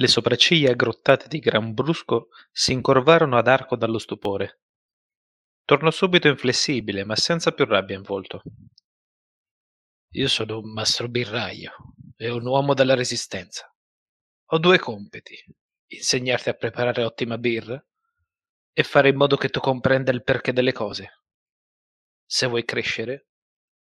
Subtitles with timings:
[0.00, 4.60] Le sopracciglia aggrottate di Grambrusco s'incorvarono ad arco dallo stupore.
[5.64, 8.42] Tornò subito inflessibile, ma senza più rabbia in volto.
[10.10, 11.72] Io sono un mastro birraio
[12.16, 13.74] e un uomo della resistenza.
[14.50, 15.36] Ho due compiti:
[15.88, 17.84] insegnarti a preparare ottima birra
[18.72, 21.24] e fare in modo che tu comprenda il perché delle cose.
[22.24, 23.30] Se vuoi crescere,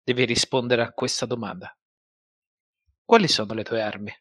[0.02, 1.78] devi rispondere a questa domanda.
[3.04, 4.14] Quali sono le tue armi?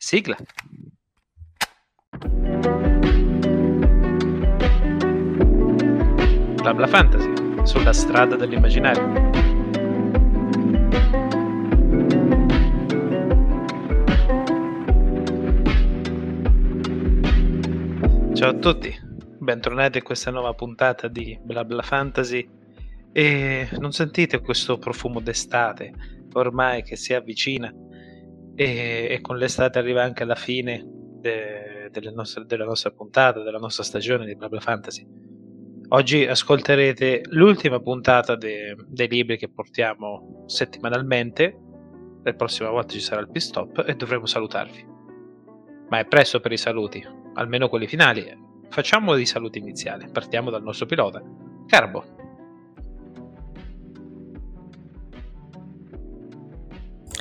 [0.00, 0.36] Sigla.
[6.54, 7.32] Blabla Fantasy,
[7.64, 9.30] sulla strada dell'immaginario.
[18.34, 18.96] Ciao a tutti,
[19.40, 22.48] bentornati a questa nuova puntata di Blabla Fantasy
[23.10, 25.92] e non sentite questo profumo d'estate
[26.34, 27.74] ormai che si avvicina
[28.58, 33.58] e, e con l'estate arriva anche la fine de, delle nostre, della nostra puntata, della
[33.58, 35.06] nostra stagione di Blabla Fantasy.
[35.90, 41.56] Oggi ascolterete l'ultima puntata de, dei libri che portiamo settimanalmente.
[42.24, 44.84] La prossima volta ci sarà il pit stop e dovremo salutarvi.
[45.88, 47.00] Ma è presto per i saluti,
[47.34, 48.26] almeno quelli finali.
[48.70, 50.10] Facciamo i saluti iniziali.
[50.10, 51.22] Partiamo dal nostro pilota,
[51.68, 52.27] Carbo.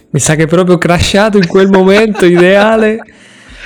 [0.09, 2.99] Mi sa che è proprio crashato in quel momento ideale.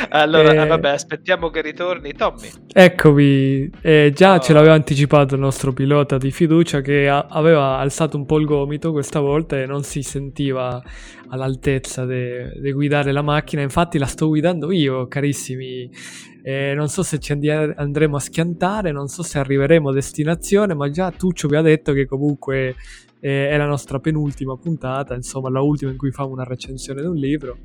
[0.10, 2.50] Allora, eh, vabbè, aspettiamo che ritorni Tommy.
[2.74, 4.40] Eccomi, eh, già oh.
[4.40, 8.46] ce l'aveva anticipato il nostro pilota di fiducia che a- aveva alzato un po' il
[8.46, 10.82] gomito questa volta e non si sentiva
[11.30, 13.62] all'altezza di guidare la macchina.
[13.62, 15.90] Infatti la sto guidando io, carissimi.
[16.44, 20.74] Eh, non so se ci andi- andremo a schiantare, non so se arriveremo a destinazione,
[20.74, 22.76] ma già Tuccio vi ha detto che comunque
[23.22, 27.08] eh, è la nostra penultima puntata, insomma la ultima in cui famo una recensione di
[27.08, 27.60] un libro.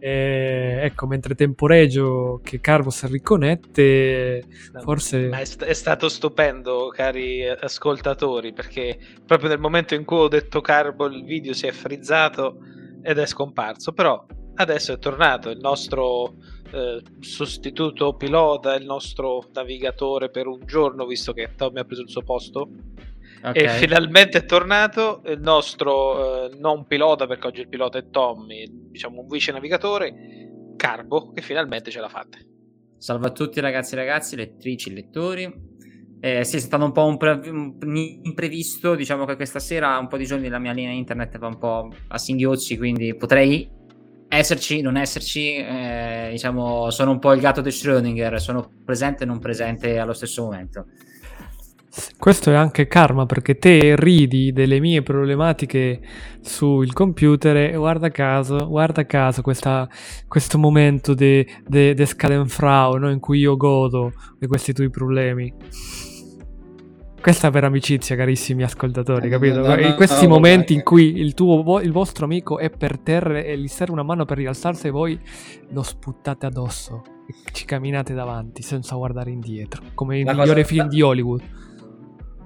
[0.00, 4.44] E, ecco, mentre temporegio che Carbo si riconnette,
[4.80, 5.30] forse...
[5.30, 10.60] È, st- è, stato stupendo, cari ascoltatori, perché proprio nel momento in cui ho detto
[10.60, 12.58] Carbo il video si è frizzato
[13.02, 14.24] ed è scomparso, però
[14.54, 16.34] adesso è tornato il nostro
[16.70, 22.10] eh, sostituto pilota, il nostro navigatore per un giorno, visto che Tommy ha preso il
[22.10, 22.68] suo posto
[23.40, 23.64] Okay.
[23.64, 28.66] E finalmente è tornato il nostro eh, non pilota, perché oggi il pilota è Tommy,
[28.90, 30.14] diciamo un vice navigatore,
[30.76, 32.38] Carbo, che finalmente ce l'ha fatta.
[32.96, 35.76] Salve a tutti ragazzi e ragazzi, lettrici e lettori.
[36.20, 37.76] Eh, sì, è stato un po' un, pre- un,
[38.22, 41.58] imprevisto, diciamo che questa sera un po' di giorni la mia linea internet va un
[41.58, 43.70] po' a singhiozzi, quindi potrei
[44.28, 49.26] esserci, non esserci, eh, diciamo sono un po' il gatto di Schrödinger, sono presente e
[49.26, 50.86] non presente allo stesso momento.
[52.18, 56.00] Questo è anche karma perché te ridi delle mie problematiche
[56.40, 59.88] sul computer e guarda caso, guarda caso questa,
[60.26, 63.10] questo momento di de, de Schadenfrau no?
[63.10, 65.52] in cui io godo di questi tuoi problemi.
[67.20, 69.60] Questa è per amicizia, carissimi ascoltatori, eh, capito?
[69.60, 72.98] No, no, in questi no, momenti in cui il, tuo, il vostro amico è per
[73.00, 75.18] terra e gli serve una mano per rialzarsi e voi
[75.70, 81.02] lo sputtate addosso e ci camminate davanti senza guardare indietro, come il migliore film di
[81.02, 81.42] Hollywood.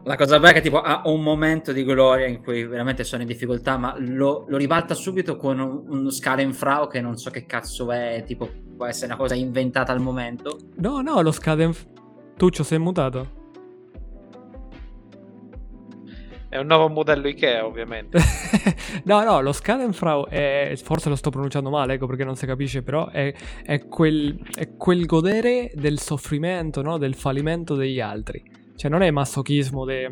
[0.04, 3.22] La cosa bella è che tipo ha un momento di gloria in cui veramente sono
[3.22, 7.46] in difficoltà, ma lo, lo ribalta subito con un, uno Schadenfrau che non so che
[7.46, 10.58] cazzo è, tipo può essere una cosa inventata al momento.
[10.76, 11.92] No, no, lo Schadenfrau...
[12.36, 13.40] Tuccio, sei mutato?
[16.48, 18.18] È un nuovo modello Ikea, ovviamente.
[19.04, 20.74] no, no, lo Schadenfrau è.
[20.82, 23.32] Forse lo sto pronunciando male, ecco perché non si capisce, però è,
[23.64, 26.98] è, quel, è quel, godere del soffrimento, no?
[26.98, 28.51] Del fallimento degli altri.
[28.82, 30.08] Cioè non è masochismo de,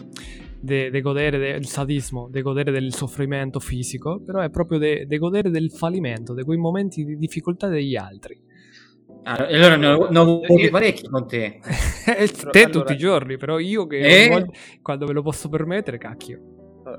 [0.60, 5.50] de, de godere del sadismo, di godere del soffrimento fisico, però è proprio di godere
[5.50, 8.41] del fallimento, di quei momenti di difficoltà degli altri.
[9.25, 11.59] Ah, allora ne ho, ne ho avuti parecchi con te.
[12.06, 12.69] te allora...
[12.69, 14.47] tutti i giorni, però io che eh?
[14.80, 16.50] quando me lo posso permettere, cacchio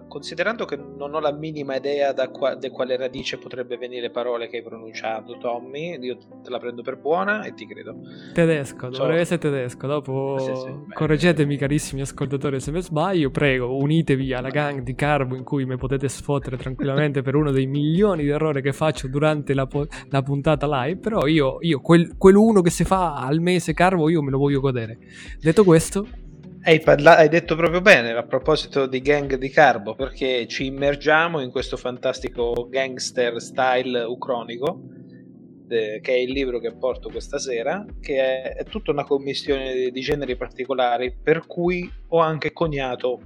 [0.07, 4.47] considerando che non ho la minima idea da, qua, da, quale radice potrebbe venire parole
[4.47, 7.95] che hai pronunciato, Tommy, io te la prendo per buona e ti credo.
[8.33, 9.87] Tedesco, dovrebbe essere tedesco.
[9.87, 13.29] Dopo sì, sì, correggetemi, carissimi ascoltatori, se mi sbaglio.
[13.31, 17.65] Prego, unitevi alla gang di Carbo in cui mi potete sfottere tranquillamente per uno dei
[17.65, 20.99] milioni di errori che faccio durante la, po- la puntata live.
[20.99, 24.59] Però io, io quel, quell'uno che si fa al mese Carbo, io me lo voglio
[24.59, 24.97] godere.
[25.39, 26.07] Detto questo,
[26.63, 31.39] hai, parla- hai, detto proprio bene a proposito di gang di Carbo, perché ci immergiamo
[31.39, 34.81] in questo fantastico gangster style ucronico,
[35.67, 39.73] eh, che è il libro che porto questa sera, che è, è tutta una commissione
[39.73, 43.19] di, di, generi particolari, per cui ho anche coniato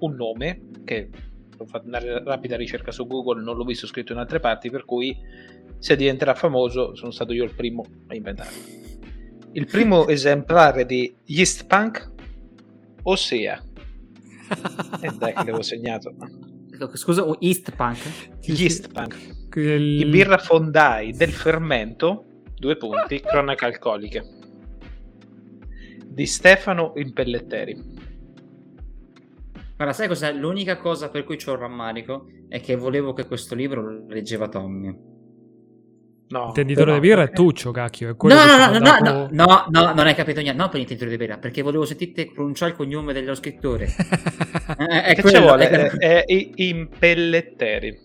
[0.00, 1.08] un nome, che
[1.56, 4.84] ho fatto una rapida ricerca su Google, non l'ho visto scritto in altre parti, per
[4.84, 5.16] cui
[5.78, 8.58] se diventerà famoso sono stato io il primo a inventarlo.
[9.52, 12.14] Il primo esemplare di Yeast Punk,
[13.06, 13.62] ossia...
[15.00, 16.14] e dai che l'avevo segnato.
[16.92, 17.98] Scusa, East Punk?
[18.42, 19.16] Yeast Punk.
[19.56, 20.00] Il...
[20.00, 24.24] I birra fondai del fermento, due punti, cronache alcoliche.
[26.04, 27.94] Di Stefano Impelletteri.
[29.76, 30.32] Guarda, sai cos'è?
[30.32, 34.48] L'unica cosa per cui c'ho un rammarico è che volevo che questo libro lo leggeva
[34.48, 35.15] Tommy.
[36.28, 38.10] No, l'intenditore di birra è Tuccio, cacchio.
[38.10, 39.04] È no, no, no, dopo...
[39.04, 40.60] no, no, no, non hai capito niente.
[40.60, 43.86] No, per l'intenditore di birra, perché volevo sentirti pronunciare il cognome dello scrittore.
[44.78, 45.68] eh, è che quello, ci vuole?
[45.68, 48.04] È, è, è Impelletteri.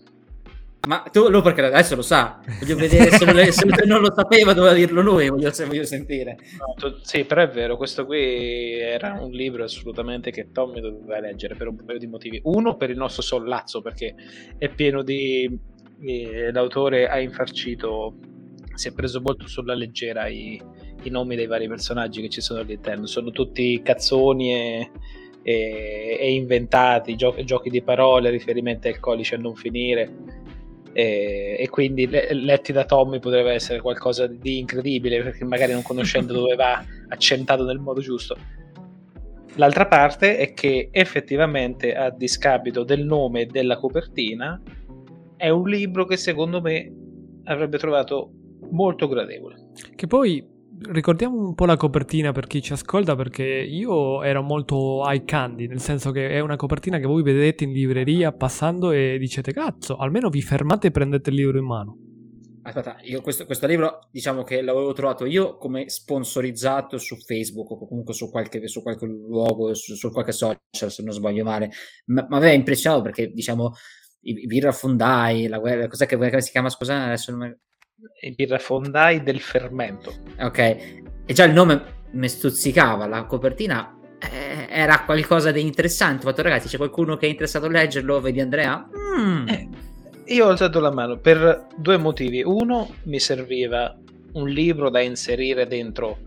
[0.88, 4.52] Ma tu, lui perché adesso lo sa, voglio vedere se, lo, se non lo sapeva
[4.52, 6.38] doveva dirlo lui, voglio, voglio sentire.
[6.58, 11.20] No, tu, sì, però è vero, questo qui era un libro assolutamente che Tommy doveva
[11.20, 12.40] leggere per un paio di motivi.
[12.44, 14.16] Uno, per il nostro sollazzo, perché
[14.58, 15.56] è pieno di...
[16.52, 18.14] L'autore ha infarcito,
[18.74, 20.60] si è preso molto sulla leggera i,
[21.02, 24.90] i nomi dei vari personaggi che ci sono all'interno, sono tutti cazzoni e...
[25.44, 30.08] E, e, inventati, giochi, giochi di parole, riferimenti al codice a non finire.
[30.92, 36.32] E, e, quindi letti da Tommy potrebbe essere qualcosa di incredibile perché magari non conoscendo
[36.38, 38.36] dove va accentato nel modo giusto.
[39.56, 44.60] L'altra parte è che effettivamente a discapito del nome e della copertina
[45.42, 46.88] è un libro che secondo me
[47.44, 48.30] avrebbe trovato
[48.70, 50.46] molto gradevole che poi
[50.90, 55.66] ricordiamo un po' la copertina per chi ci ascolta perché io ero molto eye candy,
[55.66, 59.96] nel senso che è una copertina che voi vedete in libreria passando e dicete cazzo,
[59.96, 61.96] almeno vi fermate e prendete il libro in mano.
[62.64, 67.86] Aspetta, io questo, questo libro diciamo che l'avevo trovato io come sponsorizzato su Facebook o
[67.88, 71.70] comunque su qualche, su qualche luogo, su, su, qualche social se non sbaglio male,
[72.06, 73.72] ma mi aveva impressionato perché diciamo
[74.22, 77.04] i, i birra fondai, la guerra, cos'è che, come si chiama scusa?
[77.04, 77.56] Adesso non
[78.20, 80.12] i birrafondai del fermento.
[80.40, 86.26] Ok, e già il nome mi stuzzicava, la copertina eh, era qualcosa di interessante.
[86.26, 88.20] Ho fatto ragazzi, c'è qualcuno che è interessato a leggerlo?
[88.20, 88.88] Vedi Andrea?
[89.18, 89.48] Mm.
[89.48, 89.68] Eh,
[90.26, 92.42] io ho alzato la mano per due motivi.
[92.42, 93.96] Uno, mi serviva
[94.34, 96.18] un libro da inserire dentro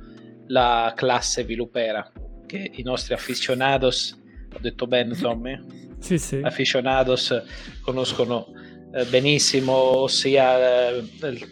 [0.47, 2.09] la classe vilupera,
[2.45, 4.18] che i nostri aficionados,
[4.53, 5.84] ho detto bene Tommy?
[6.06, 6.40] Sì, sì.
[6.44, 7.34] Aficionados
[7.81, 8.46] conoscono
[8.94, 11.04] eh, benissimo, ossia eh,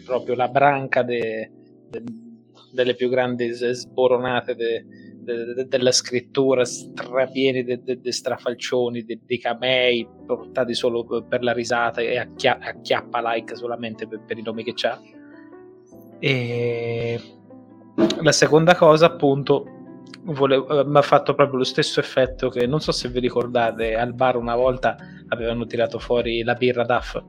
[0.04, 1.50] proprio la branca de,
[1.90, 2.02] de,
[2.72, 4.86] delle più grandi sboronate de,
[5.66, 13.32] della scrittura, strapieni di strafalcioni, di camei portati solo per la risata e acchia, acchiappa
[13.32, 15.00] like solamente per, per i nomi che c'ha.
[16.20, 17.20] E
[18.22, 19.73] la seconda cosa, appunto,
[20.24, 24.36] mi ha fatto proprio lo stesso effetto che non so se vi ricordate al bar
[24.36, 24.96] una volta
[25.28, 27.22] avevano tirato fuori la birra DAF.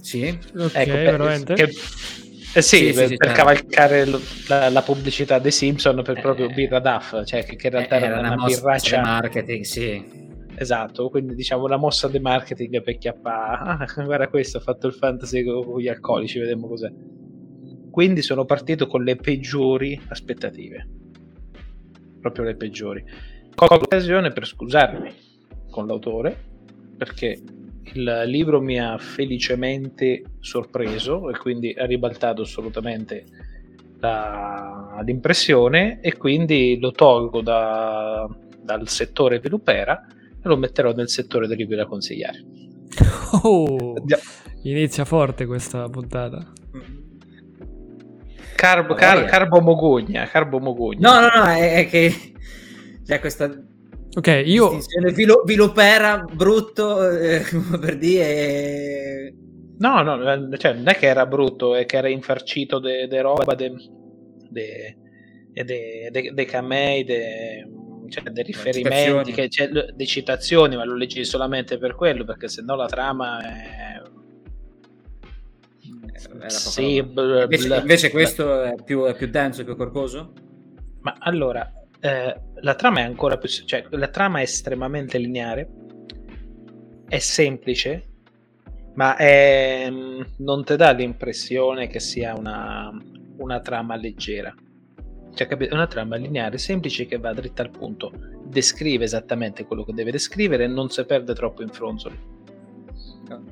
[0.00, 0.38] Sì.
[0.56, 1.54] Ok ecco, veramente?
[1.54, 6.20] che, eh sì, sì, per, sì, per cavalcare lo, la, la, pubblicità dei Simpson per
[6.20, 9.00] proprio eh, birra DAF cioè che, che in realtà era, era una, una birraccia.
[9.00, 10.22] marketing sì.
[10.56, 13.84] Esatto, quindi diciamo una mossa di marketing per chiappare.
[13.84, 16.92] Ah, guarda questo, ho fatto il fantasy con gli alcolici, vediamo cos'è.
[17.90, 21.02] Quindi sono partito con le peggiori aspettative
[22.24, 23.04] proprio le peggiori.
[23.54, 25.12] Colgo l'occasione per scusarmi
[25.70, 26.34] con l'autore
[26.96, 27.38] perché
[27.92, 33.26] il libro mi ha felicemente sorpreso e quindi ha ribaltato assolutamente
[33.98, 38.26] la, l'impressione e quindi lo tolgo da,
[38.62, 42.42] dal settore Pelupera e lo metterò nel settore dei libri da consigliare.
[43.42, 43.94] Oh,
[44.62, 46.52] inizia forte questa puntata.
[48.64, 51.10] Carbo, car, carbo mogogna, carbo mogogna.
[51.10, 52.32] No, no, no, è, è che
[53.04, 53.50] c'è questa
[54.16, 54.78] Ok, io...
[55.12, 57.42] Vilo, vilopera brutto, eh,
[57.80, 59.34] per dire...
[59.78, 63.20] No, no, eh, cioè, non è che era brutto, è che era infarcito di de
[63.20, 63.74] roba, dei
[64.50, 64.96] de,
[65.52, 67.68] de, de, de camei, de,
[68.08, 72.62] cioè, dei riferimenti, che, cioè, di citazioni, ma lo leggi solamente per quello, perché se
[72.62, 74.00] no la trama è
[76.46, 80.32] sì, bl- invece, bl- invece, questo è più, è più, denso, più corposo?
[81.00, 83.48] Ma allora, eh, la trama è ancora più...
[83.48, 85.68] cioè la trama è estremamente lineare,
[87.08, 88.08] è semplice,
[88.94, 92.90] ma è, mm, non ti dà l'impressione che sia una,
[93.38, 94.54] una trama leggera.
[95.34, 95.72] Cioè, capito?
[95.72, 98.12] È una trama lineare, semplice, che va dritta al punto.
[98.44, 102.16] Descrive esattamente quello che deve descrivere e non si perde troppo in fronzoli.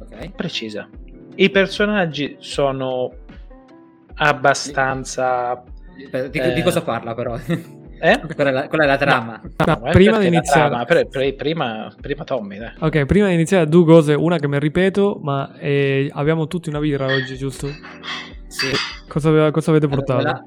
[0.00, 0.31] Okay.
[0.31, 0.88] Precisa.
[1.37, 3.11] I personaggi sono
[4.15, 5.62] abbastanza...
[5.95, 7.37] Di, di, eh, di cosa parla però?
[7.37, 8.21] Eh?
[8.35, 9.41] Quella, è la, quella è la trama.
[9.43, 12.59] No, no, prima di iniziare, pre, pre, prima, prima Tommy.
[12.59, 12.73] Dai.
[12.81, 14.15] Ok, prima di iniziare, due cose.
[14.15, 17.69] Una che mi ripeto, ma eh, abbiamo tutti una birra oggi, giusto?
[18.49, 18.71] Sì.
[19.07, 20.23] Cosa, cosa avete portato?
[20.23, 20.45] La,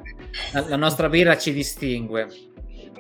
[0.51, 2.27] la, la nostra birra ci distingue.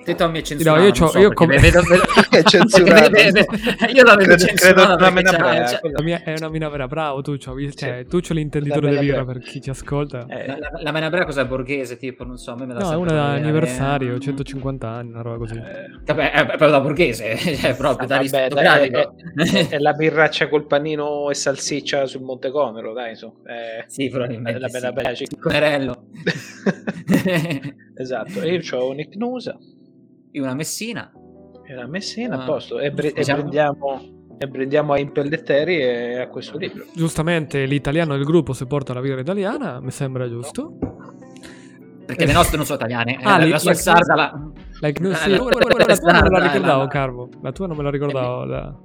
[0.05, 0.73] Te Tommy è censurato.
[0.79, 1.57] No, io, so, io come...
[1.57, 2.03] vedo, vedo...
[2.29, 3.17] è censurato.
[3.17, 5.91] io la vedo credo, censurata credo una brea, cioè...
[5.91, 8.05] la mia è una mina vera, bravo Tuccio, cioè.
[8.05, 10.25] Tuccio l'intenditore di birra per chi ci ascolta.
[10.27, 12.79] Eh, la, la, la mena brea cos'è borghese, tipo, non so, a me me la
[12.79, 15.55] No, è una da anniversario, 150 anni, una roba così.
[15.55, 19.93] Eh, vabbè, è proprio da borghese, cioè proprio da vabbè, dai, è, è, è, la
[19.93, 23.31] birraccia col panino e salsiccia sul Monte Conero, dai, su.
[23.45, 24.59] Eh, sì, probabilmente.
[24.79, 25.27] La brea, sì.
[25.39, 26.05] Conerello.
[27.95, 28.93] esatto, io ho
[30.35, 31.11] un'ipnosa una Messina.
[31.67, 32.79] E una Messina, a ah, posto.
[32.79, 33.39] E, bre- diciamo...
[33.39, 34.01] e, prendiamo,
[34.37, 36.85] e prendiamo a Impelletteri e a questo libro.
[36.93, 40.77] Giustamente l'italiano del gruppo si porta la birra italiana, mi sembra giusto.
[42.05, 43.17] Perché le nostre non sono italiane.
[43.23, 44.13] Ah, la, la sua è sarda.
[44.13, 44.51] La...
[44.81, 47.29] Like, no, sì, la, la, tua non me la ricordavo, Carvo.
[47.41, 48.43] La tua non me la ricordavo.
[48.45, 48.75] La...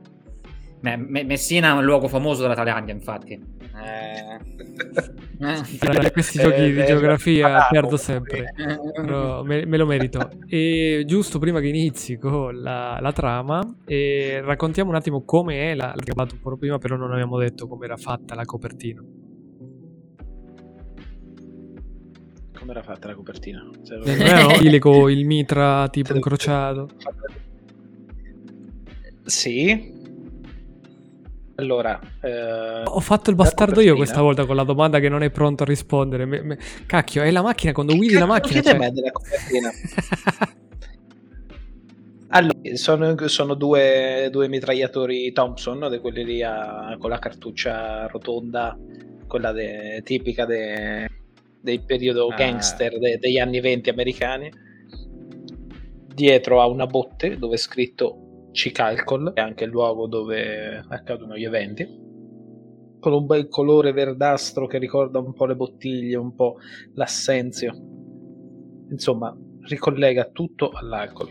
[0.81, 3.39] Messina è un luogo famoso della Thailandia, infatti.
[3.81, 4.39] Eh...
[5.39, 6.11] eh.
[6.13, 8.53] questi giochi eh, di geografia perdo sempre,
[8.95, 10.31] però me, me, lo merito.
[10.47, 15.75] E giusto prima che inizi con la, la trama, eh, raccontiamo un attimo come è,
[15.75, 19.03] la, l'abbiamo parlato un po' prima, però non abbiamo detto come era fatta la copertina.
[22.59, 23.67] Come era fatta la copertina?
[23.83, 23.99] Cioè,
[24.61, 26.89] il mitra tipo incrociato.
[29.25, 30.00] Sì,
[31.61, 35.31] allora, eh, ho fatto il bastardo io questa volta con la domanda che non è
[35.31, 36.25] pronto a rispondere.
[36.25, 38.63] Me, me, cacchio, è la macchina quando guidi la macchina.
[38.63, 38.79] Cioè...
[38.79, 39.71] me della copertina.
[42.29, 48.79] allora, sono, sono due, due, mitragliatori Thompson, di quelli lì a, con la cartuccia rotonda,
[49.27, 51.09] quella de, tipica de,
[51.61, 52.35] del periodo ah.
[52.35, 54.51] gangster de, degli anni 20 americani.
[56.15, 61.45] Dietro a una botte dove è scritto Cicalcol, è anche il luogo dove accadono gli
[61.45, 61.87] eventi,
[62.99, 66.57] con un bel colore verdastro che ricorda un po' le bottiglie, un po'
[66.95, 67.73] l'assenzio.
[68.91, 71.31] Insomma, ricollega tutto all'alcol.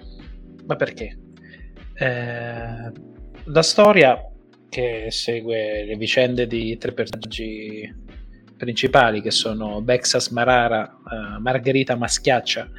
[0.66, 1.20] Ma perché?
[1.94, 2.92] Eh,
[3.46, 4.18] la storia
[4.70, 8.08] che segue le vicende di tre personaggi
[8.56, 12.70] principali che sono Bexas Marara, eh, Margherita Maschiaccia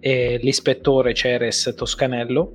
[0.00, 2.54] e l'ispettore Ceres Toscanello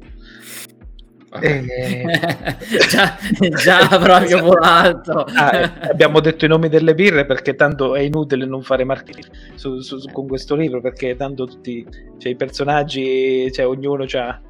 [1.40, 2.06] eh...
[2.90, 3.18] già,
[3.50, 5.26] già proprio volato.
[5.34, 9.28] Ah, eh, abbiamo detto i nomi delle birre perché tanto è inutile non fare marketing
[9.56, 11.86] su, su, su, con questo libro perché tanto tutti
[12.18, 14.42] cioè, i personaggi, cioè, ognuno ha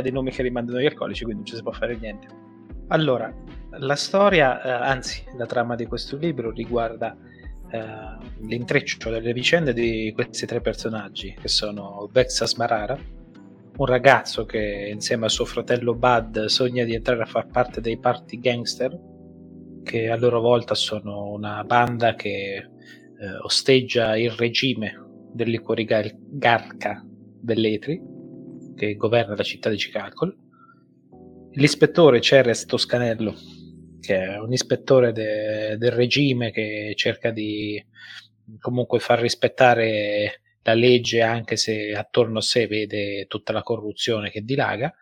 [0.00, 2.26] dei nomi che rimandano agli alcolici, quindi non ci si può fare niente.
[2.88, 3.32] Allora,
[3.78, 7.16] la storia, eh, anzi, la trama di questo libro riguarda
[7.70, 7.82] eh,
[8.46, 12.96] l'intreccio delle vicende di questi tre personaggi che sono Vexas Marara
[13.76, 17.98] un ragazzo che insieme a suo fratello Bud sogna di entrare a far parte dei
[17.98, 18.96] party gangster,
[19.82, 22.66] che a loro volta sono una banda che eh,
[23.42, 24.94] osteggia il regime
[25.32, 28.00] dell'icorigarca Belletri,
[28.76, 30.32] che governa la città di Chicago.
[31.52, 33.34] L'ispettore Ceres Toscanello,
[34.00, 37.84] che è un ispettore de- del regime che cerca di
[38.60, 44.42] comunque far rispettare la legge anche se attorno a sé vede tutta la corruzione che
[44.42, 44.92] dilaga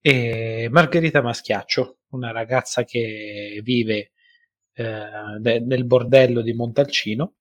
[0.00, 4.12] e Margherita Maschiaccio una ragazza che vive
[4.74, 7.34] eh, nel bordello di Montalcino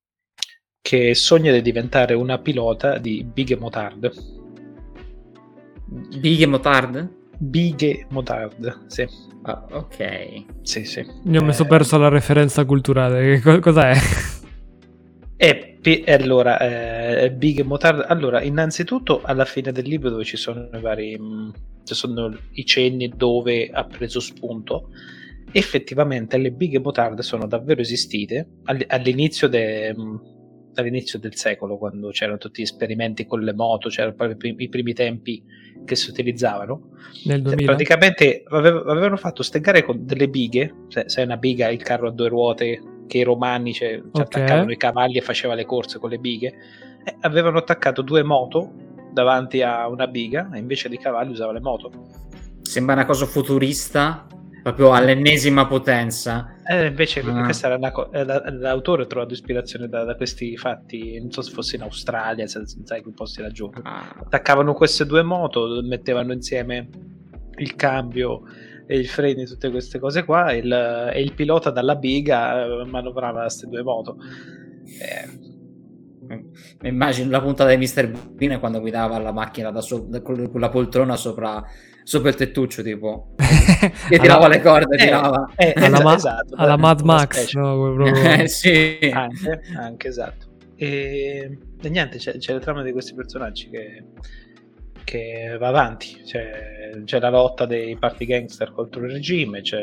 [0.81, 4.41] che sogna di diventare una pilota di Bighe Motard
[6.19, 7.21] Bighe Motard?
[7.37, 9.05] Bighe Motard, sì.
[9.43, 10.45] Ah, ok.
[10.61, 11.05] Sì, sì.
[11.23, 11.43] Mi ho eh...
[11.43, 13.39] messo perso la referenza culturale.
[13.59, 13.93] Cos'è?
[15.43, 20.79] E, allora, eh, Big Motard, allora, innanzitutto alla fine del libro dove ci sono i
[20.79, 21.49] vari, mh, mm,
[21.83, 24.91] ci sono i cenni dove ha preso spunto,
[25.51, 30.15] effettivamente le Big Motard sono davvero esistite all'inizio, de, mh, mm,
[30.75, 34.93] all'inizio del secolo, quando c'erano tutti gli esperimenti con le moto, c'erano proprio i primi
[34.93, 35.43] tempi
[35.83, 36.91] che si utilizzavano.
[37.25, 37.65] Nel 2000?
[37.65, 42.07] Praticamente avevano fatto ste gare con delle bighe, se, se è una biga il carro
[42.07, 44.21] a due ruote che i romani cioè, okay.
[44.21, 46.53] attaccavano i cavalli e faceva le corse con le bighe,
[47.03, 48.71] eh, avevano attaccato due moto
[49.11, 51.91] davanti a una biga e invece di cavalli usava le moto.
[52.61, 54.25] Sembra una cosa futurista,
[54.63, 56.55] proprio all'ennesima potenza.
[56.65, 57.43] Eh, invece ah.
[57.43, 61.41] questa era una co- eh, l'autore ha trovato ispirazione da, da, questi fatti, non so
[61.41, 63.69] se fosse in Australia, se, sai quei posti laggiù.
[63.83, 64.15] Ah.
[64.21, 66.89] Attaccavano queste due moto, mettevano insieme
[67.57, 68.43] il cambio
[68.85, 72.85] e i freni, tutte queste cose qua, e il, e il pilota dalla biga eh,
[72.85, 74.17] manovrava queste due moto.
[74.99, 75.51] Eh,
[76.81, 78.11] Mi immagino la puntata di Mr.
[78.31, 81.63] Bean quando guidava la macchina da so- con la poltrona sopra,
[82.03, 83.35] sopra il tettuccio, tipo
[84.09, 84.55] che tirava alla...
[84.55, 87.93] le corde, eh, tirava eh, alla, ma- esatto, alla Mad Max, no?
[87.93, 88.47] proprio...
[88.47, 88.97] sì.
[89.13, 90.51] anche, anche esatto.
[90.75, 94.03] E, e niente, c'è, c'è la trama di questi personaggi che,
[95.03, 96.21] che va avanti.
[96.23, 99.81] C'è, c'è, la lotta dei party gangster contro il regime, c'è,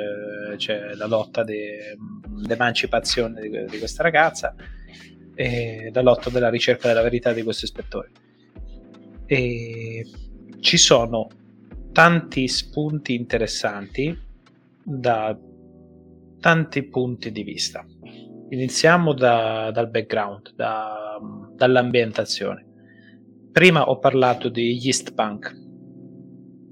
[0.56, 1.96] c'è la lotta de,
[2.26, 4.54] dell'emancipazione di, di questa ragazza
[5.34, 8.10] e la lotta della ricerca della verità di questo ispettore.
[9.26, 10.06] E
[10.60, 11.28] ci sono
[11.92, 14.16] tanti spunti interessanti
[14.82, 15.36] da
[16.40, 17.84] tanti punti di vista.
[18.48, 21.18] Iniziamo da, dal background, da,
[21.54, 22.69] dall'ambientazione.
[23.52, 25.56] Prima ho parlato di Yeast Punk.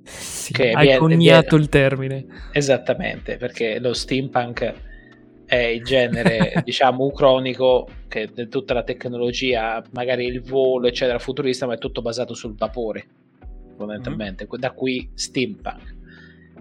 [0.05, 2.27] Sì, che hai viene, coniato viene, il termine.
[2.53, 4.75] Esattamente, perché lo steampunk
[5.45, 11.75] è il genere, diciamo, ucronico che tutta la tecnologia, magari il volo, eccetera, futurista, ma
[11.75, 13.07] è tutto basato sul vapore
[13.79, 14.61] fondamentalmente, mm-hmm.
[14.61, 15.97] da qui steampunk.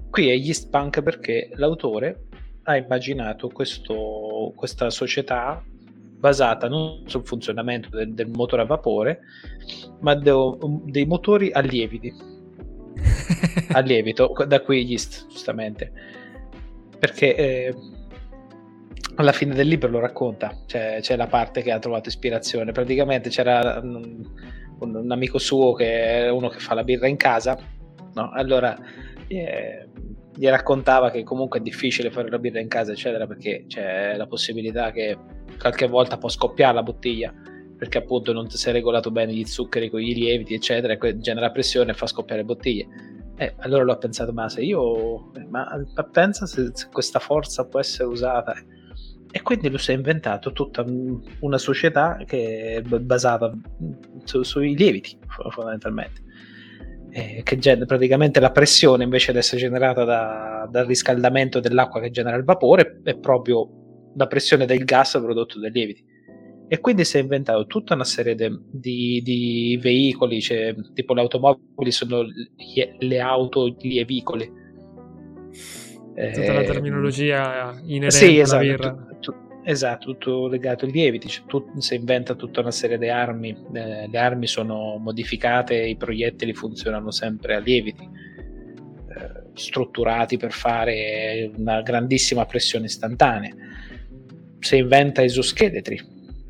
[0.10, 2.28] Qui è Yeast Punk perché l'autore
[2.64, 5.64] ha immaginato questo, questa società
[6.18, 9.22] basata non sul funzionamento del, del motore a vapore,
[10.02, 10.34] ma de,
[10.86, 12.14] dei motori a lieviti.
[13.72, 15.92] a lievito, da qui Yeast, giustamente.
[17.00, 17.76] Perché eh,
[19.16, 22.72] alla fine del libro lo racconta, c'è, c'è, la parte che ha trovato ispirazione.
[22.72, 24.26] Praticamente c'era un,
[24.80, 27.58] un, un, amico suo che è uno che fa la birra in casa,
[28.14, 28.32] no?
[28.32, 28.76] allora
[29.28, 29.88] eh,
[30.38, 34.28] gli raccontava che comunque è difficile fare la birra in casa, eccetera, perché c'è la
[34.28, 35.18] possibilità che
[35.60, 37.34] qualche volta può scoppiare la bottiglia
[37.78, 41.52] perché appunto non si è regolato bene gli zuccheri con i lieviti, eccetera, e genera
[41.52, 42.88] pressione e fa scoppiare bottiglie.
[43.36, 45.68] Eh, allora l'ho pensato, ma se io, ma
[46.12, 48.56] pensa se, se questa forza può essere usata
[49.30, 50.84] e quindi lui si è inventato tutta
[51.42, 53.54] una società che è basata
[54.24, 55.16] su, sui lieviti,
[55.52, 56.24] fondamentalmente.
[57.18, 62.12] Eh, che genera praticamente la pressione invece di essere generata da, dal riscaldamento dell'acqua che
[62.12, 66.06] genera il vapore è proprio la pressione del gas prodotto dai lieviti
[66.68, 71.22] e quindi si è inventato tutta una serie de, di, di, veicoli cioè, tipo le
[71.22, 74.52] automobili sono le, le auto lievicole
[76.34, 79.07] tutta la eh, terminologia inerente sì, esatto, alla birra.
[79.70, 84.08] Esatto, tutto legato ai lieviti, cioè, tu, si inventa tutta una serie di armi, eh,
[84.08, 91.82] le armi sono modificate, i proiettili funzionano sempre a lieviti, eh, strutturati per fare una
[91.82, 93.54] grandissima pressione istantanea.
[94.58, 96.00] Si inventa esoscheletri,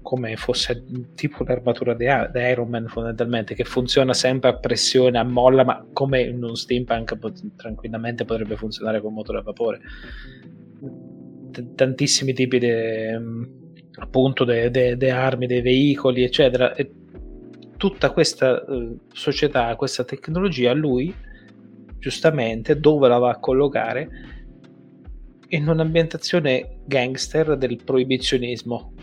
[0.04, 0.84] come fosse
[1.16, 6.22] tipo l'armatura di, Iron Man fondamentalmente che funziona sempre a pressione a molla ma come
[6.22, 9.80] in un steampunk pot- tranquillamente potrebbe funzionare con motore a vapore
[11.52, 12.72] T- tantissimi tipi di
[14.00, 16.92] appunto di armi dei veicoli eccetera e
[17.78, 21.14] tutta questa uh, società questa tecnologia lui
[21.98, 24.10] giustamente dove la va a collocare
[25.50, 28.94] in un'ambientazione gangster del proibizionismo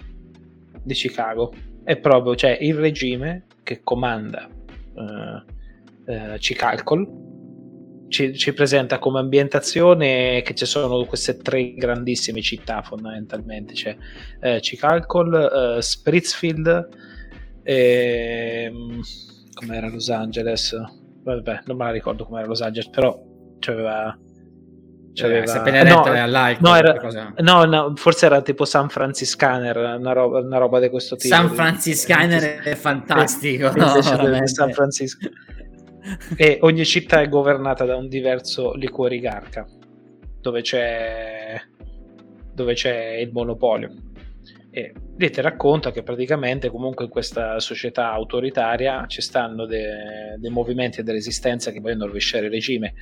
[0.83, 1.53] di Chicago.
[1.83, 4.49] È proprio cioè, il regime che comanda
[4.95, 7.33] uh, uh, Cicalcol.
[8.09, 13.97] Ci, ci, presenta come ambientazione che ci sono queste tre grandissime città fondamentalmente, cioè,
[14.41, 16.89] uh, Cicalcol, uh, Spritzfield
[17.63, 18.73] e
[19.55, 20.77] come era Los Angeles,
[21.23, 23.19] vabbè non me la ricordo come era Los Angeles, però
[23.59, 24.17] c'aveva
[25.15, 25.65] C'aveva...
[25.65, 26.03] Eh, no,
[26.59, 27.33] no, era...
[27.39, 31.33] no, no, forse era tipo San Franciscaner, una roba, una roba di questo tipo.
[31.33, 33.71] San Franciscaner è fantastico.
[34.45, 35.29] San Francisco.
[36.37, 39.67] E ogni città è governata da un diverso liquorigarca,
[40.41, 41.61] dove c'è,
[42.53, 43.91] dove c'è il monopolio.
[44.71, 49.87] E lì ti racconta che praticamente comunque in questa società autoritaria ci stanno dei,
[50.37, 52.95] dei movimenti di resistenza che vogliono rovesciare il regime,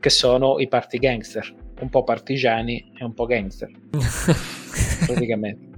[0.00, 3.70] che sono i party gangster, un po' partigiani e un po' gangster,
[5.06, 5.68] praticamente.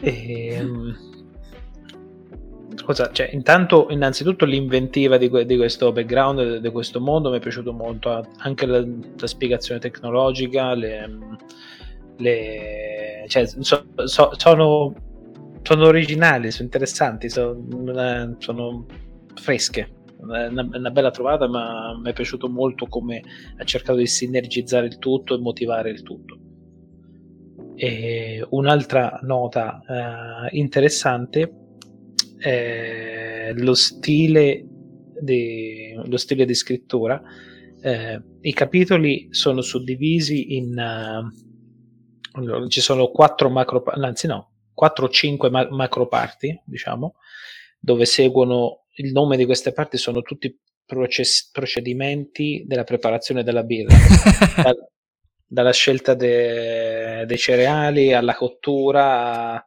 [0.00, 1.15] E, ehm,
[2.86, 7.72] cosa, cioè, intanto, innanzitutto l'inventiva di, di, questo background, di questo mondo mi è piaciuto
[7.72, 8.82] molto, anche la,
[9.18, 11.10] la spiegazione tecnologica, le
[12.18, 14.94] le, cioè, so, so, sono,
[15.62, 18.86] sono, originali, sono interessanti, sono, sono
[19.34, 19.94] fresche.
[20.18, 23.22] È una, una, bella trovata, ma mi è piaciuto molto come
[23.58, 26.38] ha cercato di sinergizzare il tutto e motivare il tutto.
[27.74, 31.65] E un'altra nota uh, interessante
[32.38, 34.64] è lo stile
[35.20, 37.20] di, lo stile di scrittura.
[37.80, 45.06] Eh, I capitoli sono suddivisi in uh, allora, ci sono quattro macro, anzi no, 4
[45.06, 47.14] o 5 ma- macro parti, diciamo,
[47.78, 53.96] dove seguono il nome di queste parti sono tutti process- procedimenti della preparazione della birra,
[54.62, 54.74] da,
[55.46, 59.64] dalla scelta de- dei cereali alla cottura,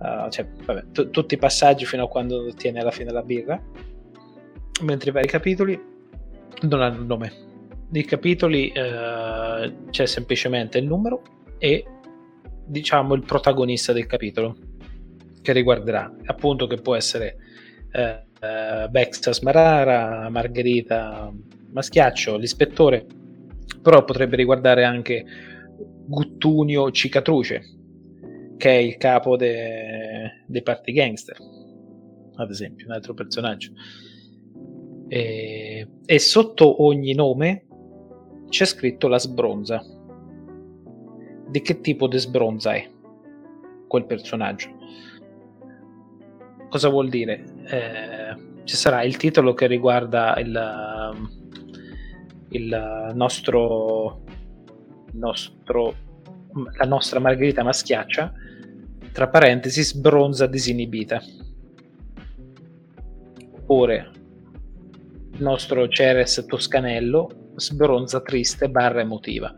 [0.00, 3.60] a, cioè, vabbè, t- tutti i passaggi fino a quando ottiene alla fine la birra,
[4.82, 5.80] mentre i vari capitoli
[6.62, 7.32] non hanno nome.
[7.90, 11.22] Nei capitoli eh, c'è semplicemente il numero
[11.58, 11.84] e
[12.64, 14.56] diciamo il protagonista del capitolo
[15.42, 17.36] che riguarderà appunto che può essere
[17.90, 21.32] eh, eh, Bexas Marara, Margherita
[21.72, 23.06] Maschiaccio, l'ispettore,
[23.82, 25.24] però potrebbe riguardare anche
[26.06, 27.79] Guttunio Cicatruce,
[28.60, 31.36] che è il capo de- dei party gangster,
[32.34, 33.72] ad esempio, un altro personaggio.
[35.08, 37.66] E, e sotto ogni nome
[38.50, 39.82] c'è scritto la sbronza.
[41.48, 42.86] Di che tipo di sbronza è
[43.88, 44.68] quel personaggio?
[46.68, 47.42] Cosa vuol dire?
[47.64, 51.16] Eh, ci sarà il titolo che riguarda il,
[52.50, 54.22] il nostro,
[55.12, 56.08] nostro
[56.76, 58.32] la nostra Margherita Maschiaccia
[59.12, 61.22] tra parentesi sbronza disinibita.
[63.52, 64.10] Oppure
[65.32, 69.54] il nostro Ceres Toscanello sbronza triste barra emotiva.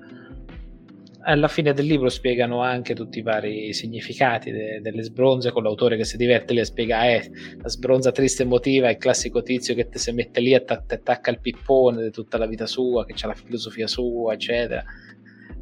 [1.24, 5.96] Alla fine del libro spiegano anche tutti i vari significati de- delle sbronze con l'autore
[5.96, 9.76] che si diverte lì a spiegare eh, la sbronza triste emotiva è il classico tizio
[9.76, 13.06] che ti si mette lì e ti attacca il pippone di tutta la vita sua
[13.06, 14.82] che ha la filosofia sua eccetera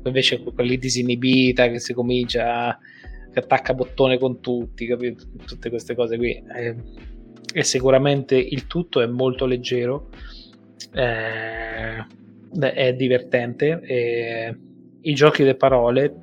[0.08, 2.78] invece quelli disinibita che si comincia
[3.32, 5.24] che attacca bottone con tutti capito?
[5.44, 6.42] tutte queste cose qui.
[6.56, 6.74] Eh,
[7.52, 10.08] e sicuramente il tutto è molto leggero.
[10.92, 12.04] Eh,
[12.58, 13.80] è divertente.
[13.82, 14.56] E
[15.02, 16.14] i giochi di parole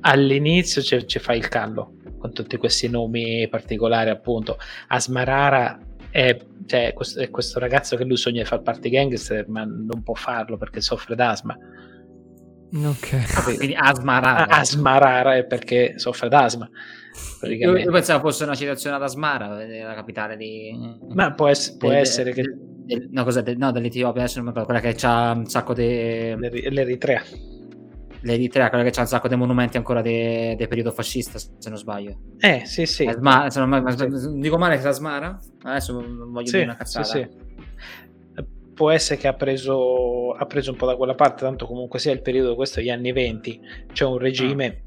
[0.00, 4.56] all'inizio ci fai il callo con tutti questi nomi particolari appunto.
[4.88, 5.78] Asmarara
[6.10, 10.02] è, cioè, questo, è questo ragazzo che lui sogna di fare party gangster ma non
[10.02, 11.58] può farlo perché soffre d'asma
[12.74, 16.68] ok ah, quindi Asmarara Asmarara è perché soffre d'asma
[17.42, 20.76] io, io, pensavo fosse una citazione ad Asmara la capitale di
[21.14, 24.48] ma può, ess- può del, essere che del, no, cos'è, del, no dell'Etiopia adesso non
[24.48, 27.22] mi ricordo quella che ha un sacco di l'Eritrea
[28.24, 32.18] l'Eritrea, quella che c'ha un sacco di monumenti ancora del periodo fascista, se non sbaglio.
[32.38, 33.08] Eh, sì, sì.
[33.10, 34.38] Sma- se non, sì.
[34.40, 35.38] Dico male che la Smara?
[35.62, 35.92] Adesso
[36.30, 37.06] voglio sì, dire una cazzata.
[37.06, 37.28] Sì, sì.
[38.74, 42.12] Può essere che ha preso, ha preso un po' da quella parte, tanto comunque sia
[42.12, 43.60] il periodo, questo gli anni 20,
[43.92, 44.82] c'è un regime,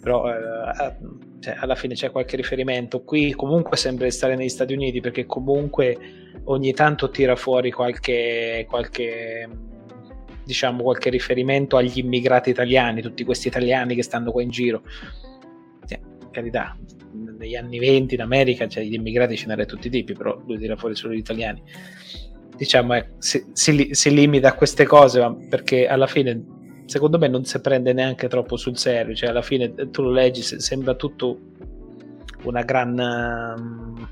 [0.00, 0.96] però eh,
[1.40, 3.02] cioè, alla fine c'è qualche riferimento.
[3.02, 5.96] Qui comunque sembra stare negli Stati Uniti perché comunque
[6.44, 8.66] ogni tanto tira fuori qualche...
[8.68, 9.48] qualche
[10.42, 14.82] diciamo qualche riferimento agli immigrati italiani, tutti questi italiani che stanno qua in giro.
[16.32, 16.76] Carità,
[17.38, 20.58] negli anni 20 in America cioè, gli immigrati ce n'erano tutti i tipi, però lui
[20.58, 21.62] tira fuori solo gli italiani.
[22.60, 26.44] Diciamo, eh, si, si, si, limita a queste cose perché alla fine,
[26.84, 29.14] secondo me, non si prende neanche troppo sul serio.
[29.14, 31.38] Cioè, alla fine tu lo leggi, sembra tutto
[32.42, 32.98] una gran.
[32.98, 34.08] Um,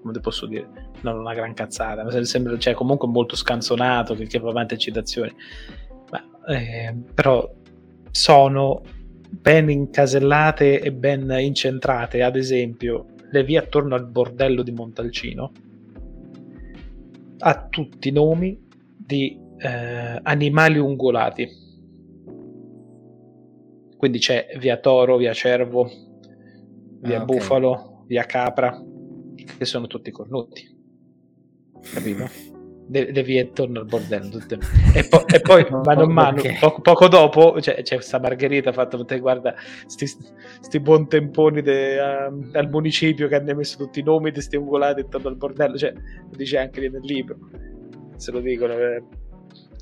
[0.00, 0.66] come ti posso dire?
[1.02, 4.78] Non una gran cazzata, ma sembra cioè, comunque molto scanzonato che, che va avanti a
[4.78, 5.34] citazioni.
[6.10, 7.52] Ma, eh, però
[8.10, 8.80] sono
[9.28, 12.22] ben incasellate e ben incentrate.
[12.22, 15.52] Ad esempio, le vie attorno al bordello di Montalcino
[17.40, 18.58] ha tutti i nomi
[18.96, 21.48] di eh, animali ungolati.
[23.96, 25.90] Quindi c'è via Toro, via Cervo,
[27.00, 27.36] via ah, okay.
[27.36, 28.82] Bufalo, via Capra,
[29.58, 30.78] che sono tutti cornuti.
[31.92, 32.58] Capito?
[32.90, 34.58] De- devi attorno al bordello tutte...
[34.92, 36.42] e, po- e, poi mano a mano.
[36.58, 39.54] poco, poco, dopo cioè, c'è questa Margherita fatta guarda
[39.86, 40.06] sti,
[40.60, 44.56] sti buon temponi de, uh, al municipio che hanno messo tutti i nomi di questi
[44.56, 45.78] ungolati intorno al bordello.
[45.78, 47.36] Cioè lo dice anche lì nel libro.
[48.16, 49.00] Se lo dicono è,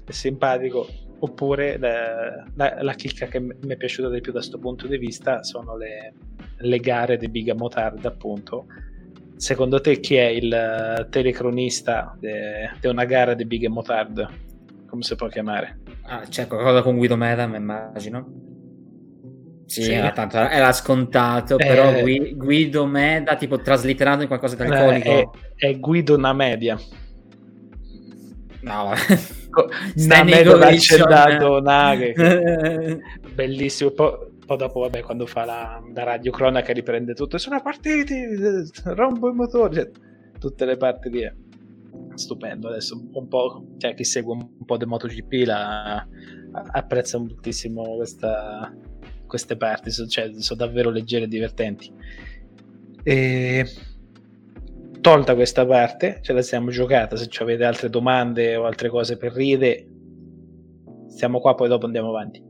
[0.05, 0.87] è simpatico.
[1.21, 4.99] Oppure la, la, la, chicca che mi è piaciuta di più da questo punto di
[4.99, 6.13] vista sono le,
[6.59, 8.67] le gare di Biga Motard appunto
[9.39, 14.29] secondo te chi è il eh, telecronista di una gara di Big Motard?
[14.87, 15.81] Come si può chiamare?
[16.03, 18.47] Ah, c'è qualcosa con Guido Meda, immagino.
[19.67, 19.93] Sì, sì.
[19.93, 21.93] Era, tanto, era scontato, eh, però
[22.35, 25.33] Guido Meda, tipo trasliterato in qualcosa di eh, alcolico.
[25.55, 26.79] È, è Guido Namedia.
[28.63, 28.93] No,
[29.95, 32.15] Namedia l'accendato Naghe.
[33.35, 33.91] Bellissimo.
[33.91, 34.11] Poi,
[34.49, 38.25] poi dopo, vabbè, quando fa la, la radio cronaca riprende tutto, sono partiti,
[38.85, 39.91] rompo i motori, cioè,
[40.39, 41.31] tutte le parti lì.
[42.15, 46.07] Stupendo, adesso un po', cioè chi segue un po' di MotoGP la,
[46.73, 48.75] apprezza moltissimo questa,
[49.27, 51.93] queste parti, cioè, sono davvero leggere e divertenti.
[53.03, 53.67] E
[55.03, 57.17] tolta questa parte, ce la siamo giocata.
[57.17, 59.87] Se avete altre domande o altre cose per ride,
[61.09, 62.47] stiamo qua, poi dopo andiamo avanti.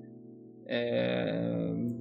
[0.71, 1.28] Eh,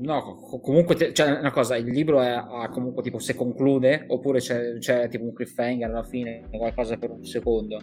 [0.08, 4.78] no, comunque, cioè, una cosa, il libro è, ha comunque tipo se conclude, oppure c'è,
[4.78, 7.80] c'è tipo un cliffhanger alla fine, qualcosa per un secondo.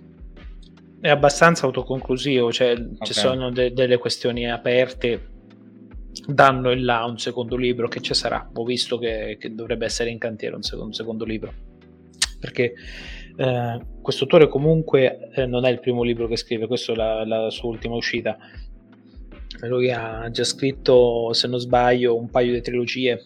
[1.01, 2.97] È abbastanza autoconclusivo, cioè okay.
[3.03, 5.33] ci sono de- delle questioni aperte
[6.27, 8.51] danno in là un secondo libro che ci sarà.
[8.55, 11.53] Ho visto che, che dovrebbe essere in cantiere un secondo, un secondo libro.
[12.41, 12.73] Perché
[13.37, 17.27] eh, questo autore comunque eh, non è il primo libro che scrive, questa è la,
[17.27, 18.39] la sua ultima uscita.
[19.61, 23.25] Lui ha già scritto, se non sbaglio, un paio di trilogie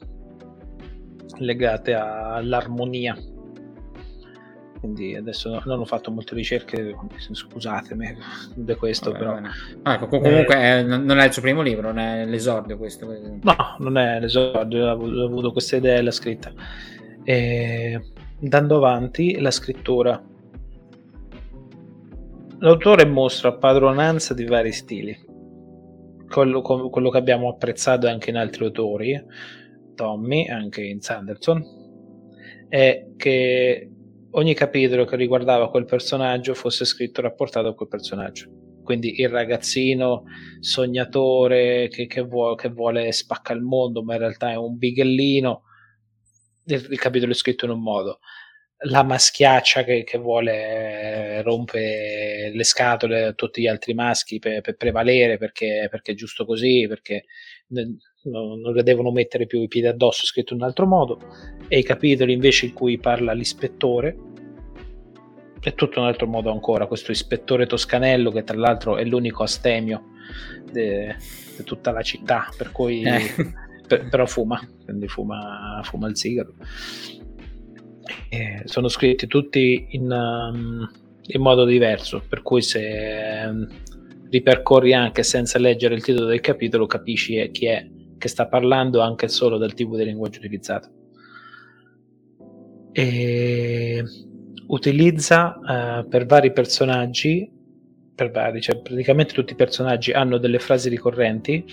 [1.38, 3.16] legate all'armonia
[4.78, 6.94] quindi adesso non ho fatto molte ricerche,
[7.32, 8.16] scusatemi
[8.54, 9.40] di questo, Vabbè, però...
[9.82, 13.06] Ah, comunque eh, non è il suo primo libro, non è l'esordio questo.
[13.06, 16.52] No, non è l'esordio, ho avuto questa idea e l'ha scritta.
[17.24, 18.00] E,
[18.40, 20.22] andando avanti, la scrittura.
[22.60, 25.16] L'autore mostra padronanza di vari stili,
[26.28, 29.20] quello, quello che abbiamo apprezzato anche in altri autori,
[29.94, 31.62] Tommy, anche in Sanderson,
[32.68, 33.90] è che
[34.32, 38.50] ogni capitolo che riguardava quel personaggio fosse scritto rapportato a quel personaggio.
[38.84, 40.24] Quindi il ragazzino
[40.60, 45.62] sognatore che, che, vuole, che vuole spacca il mondo, ma in realtà è un bighellino.
[46.64, 48.20] Il, il capitolo è scritto in un modo.
[48.82, 54.76] La maschiaccia che, che vuole rompe le scatole a tutti gli altri maschi per, per
[54.76, 57.24] prevalere perché, perché, è giusto così, perché
[57.68, 61.18] non, non le devono mettere più i piedi addosso, scritto in un altro modo,
[61.66, 64.16] e i capitoli invece in cui parla l'ispettore,
[65.60, 70.12] è tutto un altro modo ancora, questo ispettore toscanello che tra l'altro è l'unico astemio
[70.70, 73.20] di tutta la città, per cui eh.
[73.86, 76.54] per, però fuma, quindi fuma, fuma il sigaro.
[78.28, 80.88] E sono scritti tutti in, um,
[81.26, 83.66] in modo diverso, per cui se um,
[84.30, 89.28] ripercorri anche senza leggere il titolo del capitolo capisci chi è che sta parlando anche
[89.28, 90.88] solo dal tipo di linguaggio utilizzato.
[92.92, 94.02] E
[94.66, 95.58] utilizza
[96.02, 97.50] uh, per vari personaggi,
[98.14, 101.64] per vari, cioè praticamente tutti i personaggi hanno delle frasi ricorrenti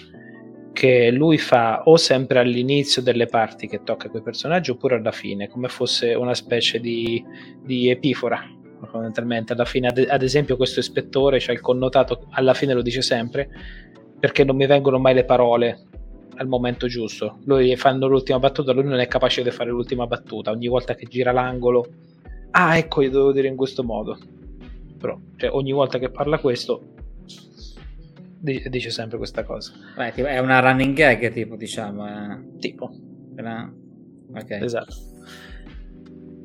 [0.75, 5.47] che lui fa o sempre all'inizio delle parti che tocca quei personaggi oppure alla fine,
[5.47, 7.23] come fosse una specie di,
[7.63, 8.43] di epifora.
[8.91, 13.49] Alla fine, ad, ad esempio, questo ispettore, cioè il connotato, alla fine lo dice sempre
[14.19, 15.85] perché non mi vengono mai le parole
[16.35, 17.39] al momento giusto.
[17.45, 20.51] Lui fanno l'ultima battuta, lui non è capace di fare l'ultima battuta.
[20.51, 21.85] Ogni volta che gira l'angolo,
[22.51, 24.17] ah, ecco, io devo dire in questo modo.
[24.99, 26.94] Però, cioè, ogni volta che parla questo,
[28.69, 29.73] dice sempre questa cosa.
[29.95, 32.07] Beh, è una running gag, tipo, diciamo.
[32.07, 32.57] Eh.
[32.59, 32.91] Tipo.
[33.35, 33.73] Una...
[34.33, 34.51] Ok.
[34.51, 34.95] Esatto.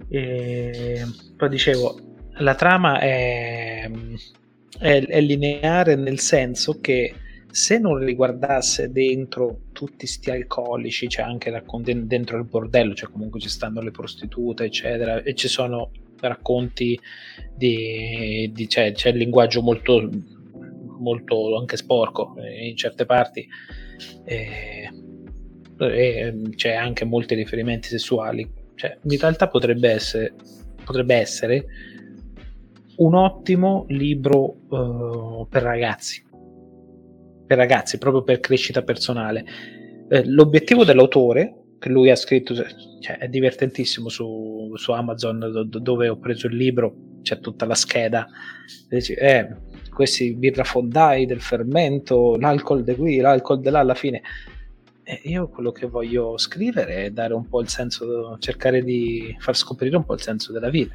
[0.08, 1.04] E
[1.36, 2.00] poi dicevo,
[2.38, 3.88] la trama è,
[4.78, 7.14] è, è lineare nel senso che
[7.50, 13.40] se non riguardasse dentro tutti sti alcolici, cioè anche raccon- dentro il bordello, cioè comunque
[13.40, 16.98] ci stanno le prostitute, eccetera, e ci sono racconti
[17.54, 20.08] di, di cioè, c'è il linguaggio molto,
[21.00, 23.46] molto anche sporco eh, in certe parti,
[24.24, 24.88] e,
[25.78, 30.34] e c'è anche molti riferimenti sessuali, cioè in realtà potrebbe essere,
[30.84, 31.66] potrebbe essere
[32.96, 36.28] un ottimo libro uh, per ragazzi
[37.50, 39.44] per ragazzi, proprio per crescita personale.
[40.08, 46.08] Eh, l'obiettivo dell'autore, che lui ha scritto, cioè, è divertentissimo su, su Amazon, do, dove
[46.08, 48.28] ho preso il libro, c'è tutta la scheda.
[48.88, 49.56] Eh,
[50.00, 54.22] questi birrafondai del fermento, l'alcol di qui, l'alcol di là alla fine.
[55.02, 59.54] E io quello che voglio scrivere è dare un po' il senso, cercare di far
[59.54, 60.94] scoprire un po' il senso della vita.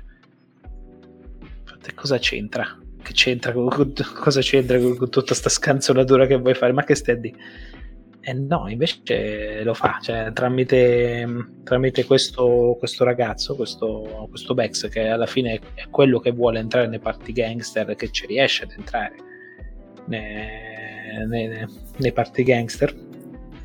[1.61, 2.79] Infatti, cosa c'entra?
[3.03, 3.69] che c'entra con,
[4.15, 6.71] cosa c'entra con, con tutta questa scanzonatura che vuoi fare?
[6.71, 7.37] Ma che stai a dire?
[8.27, 11.27] E no, invece lo fa, cioè, tramite,
[11.63, 16.88] tramite questo, questo, ragazzo, questo, questo Bex, che alla fine è quello che vuole entrare
[16.88, 19.13] nei party gangster, che ci riesce ad entrare
[20.07, 22.95] nei, nei, nei party gangster,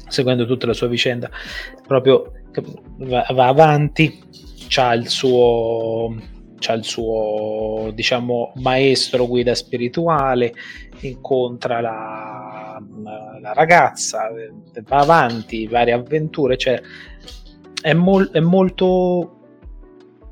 [0.08, 1.30] seguendo tutta la sua vicenda,
[1.86, 2.30] proprio
[2.98, 4.22] va, va avanti,
[4.76, 6.14] ha il suo
[6.58, 10.52] c'ha il suo diciamo maestro guida spirituale
[11.00, 12.39] incontra la,
[13.40, 14.30] la ragazza
[14.82, 16.80] va avanti varie avventure cioè
[17.82, 19.38] è, mol, è molto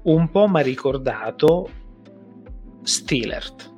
[0.03, 1.69] un po' mi ricordato
[2.83, 3.77] Steelert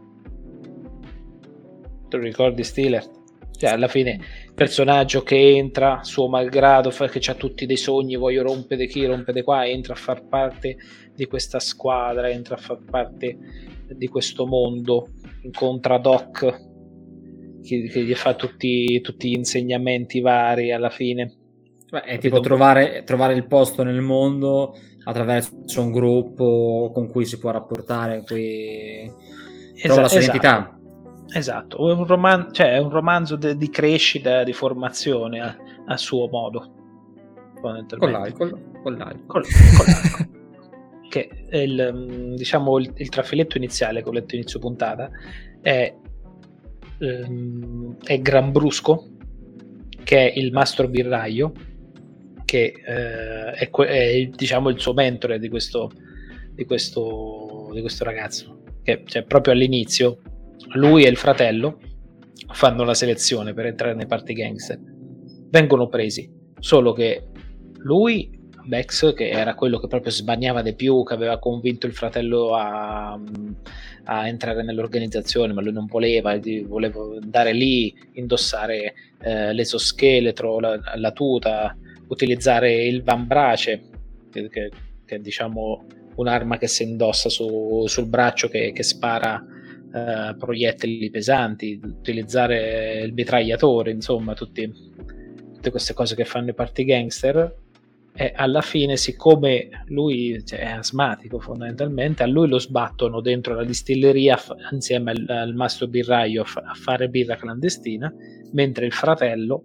[2.10, 3.18] tu ricordi Steelert?
[3.56, 4.20] Cioè, alla fine
[4.54, 9.66] personaggio che entra suo malgrado, che ha tutti dei sogni, voglio rompere qui, rompere qua,
[9.66, 10.76] entra a far parte
[11.14, 13.38] di questa squadra, entra a far parte
[13.86, 15.08] di questo mondo,
[15.42, 16.68] incontra Doc
[17.62, 21.34] che, che gli fa tutti, tutti, gli insegnamenti vari alla fine.
[21.90, 27.38] Beh, è tipo trovare, trovare il posto nel mondo attraverso un gruppo con cui si
[27.38, 30.36] può rapportare, cui esatto, trova la sua esatto.
[30.36, 30.78] identità.
[31.32, 35.96] Esatto, è un, roman- cioè, è un romanzo de- di crescita, di formazione a, a
[35.96, 36.74] suo modo.
[37.60, 37.98] Con l'alcol.
[37.98, 38.50] Con l'alcol.
[38.50, 39.42] Con, con l'alcol.
[41.10, 45.10] che il, diciamo, il, il trafiletto iniziale che ho letto inizio puntata
[45.60, 45.94] è,
[47.00, 49.08] ehm, è Gran Brusco,
[50.04, 51.52] che è il mastro birraio,
[52.44, 55.90] che eh, è, è, diciamo il suo mentore di questo,
[56.52, 60.20] di questo, di questo ragazzo, che cioè, proprio all'inizio
[60.74, 61.80] lui e il fratello
[62.52, 64.78] fanno la selezione per entrare nei party gangster.
[65.50, 67.28] Vengono presi, solo che
[67.78, 68.39] lui,
[68.70, 73.18] Bex, che era quello che proprio sbagnava di più, che aveva convinto il fratello a,
[74.04, 81.10] a entrare nell'organizzazione, ma lui non voleva, voleva andare lì, indossare eh, l'esoscheletro, la, la,
[81.10, 83.82] tuta, utilizzare il vambrace,
[84.30, 84.70] che, che,
[85.04, 89.44] che, è diciamo un'arma che si indossa su, sul braccio che, che spara
[89.92, 94.72] eh, proiettili pesanti, utilizzare il mitragliatore, insomma, tutti,
[95.54, 97.68] tutte queste cose che fanno i party gangster.
[98.12, 103.64] E alla fine, siccome lui cioè, è asmatico fondamentalmente, a lui lo sbattono dentro la
[103.64, 108.12] distilleria f- insieme al, al mastro birraio f- a fare birra clandestina,
[108.52, 109.64] mentre il fratello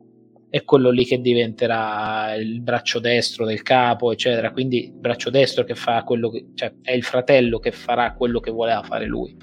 [0.50, 4.52] è quello lì che diventerà il braccio destro del capo, eccetera.
[4.52, 8.40] Quindi il braccio destro che fa quello che, cioè è il fratello che farà quello
[8.40, 9.36] che voleva fare lui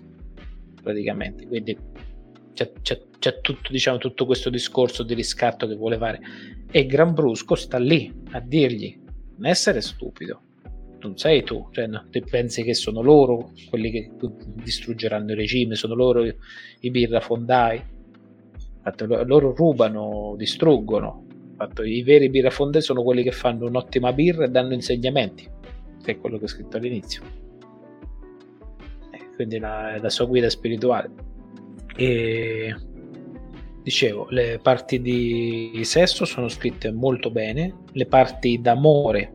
[0.83, 1.47] praticamente.
[1.47, 1.77] Quindi
[2.55, 6.21] c'è, c'è, c'è tutto, diciamo, tutto questo discorso di riscatto che vuole fare.
[6.69, 9.01] E Gran Brusco sta lì a dirgli:
[9.37, 10.41] non essere stupido,
[10.99, 14.11] non sei tu, cioè, no, te pensi che sono loro quelli che
[14.55, 17.85] distruggeranno il regime, sono loro i, birrafondai.
[18.79, 21.27] Infatti, loro rubano, distruggono.
[21.85, 25.49] I veri birrafondai sono quelli che fanno un'ottima birra e danno insegnamenti,
[26.03, 27.23] che è quello che ho scritto all'inizio
[29.35, 31.11] quindi la, la sua guida spirituale.
[31.97, 32.75] E
[33.83, 39.33] dicevo, le parti di sesso sono scritte molto bene, le parti d'amore,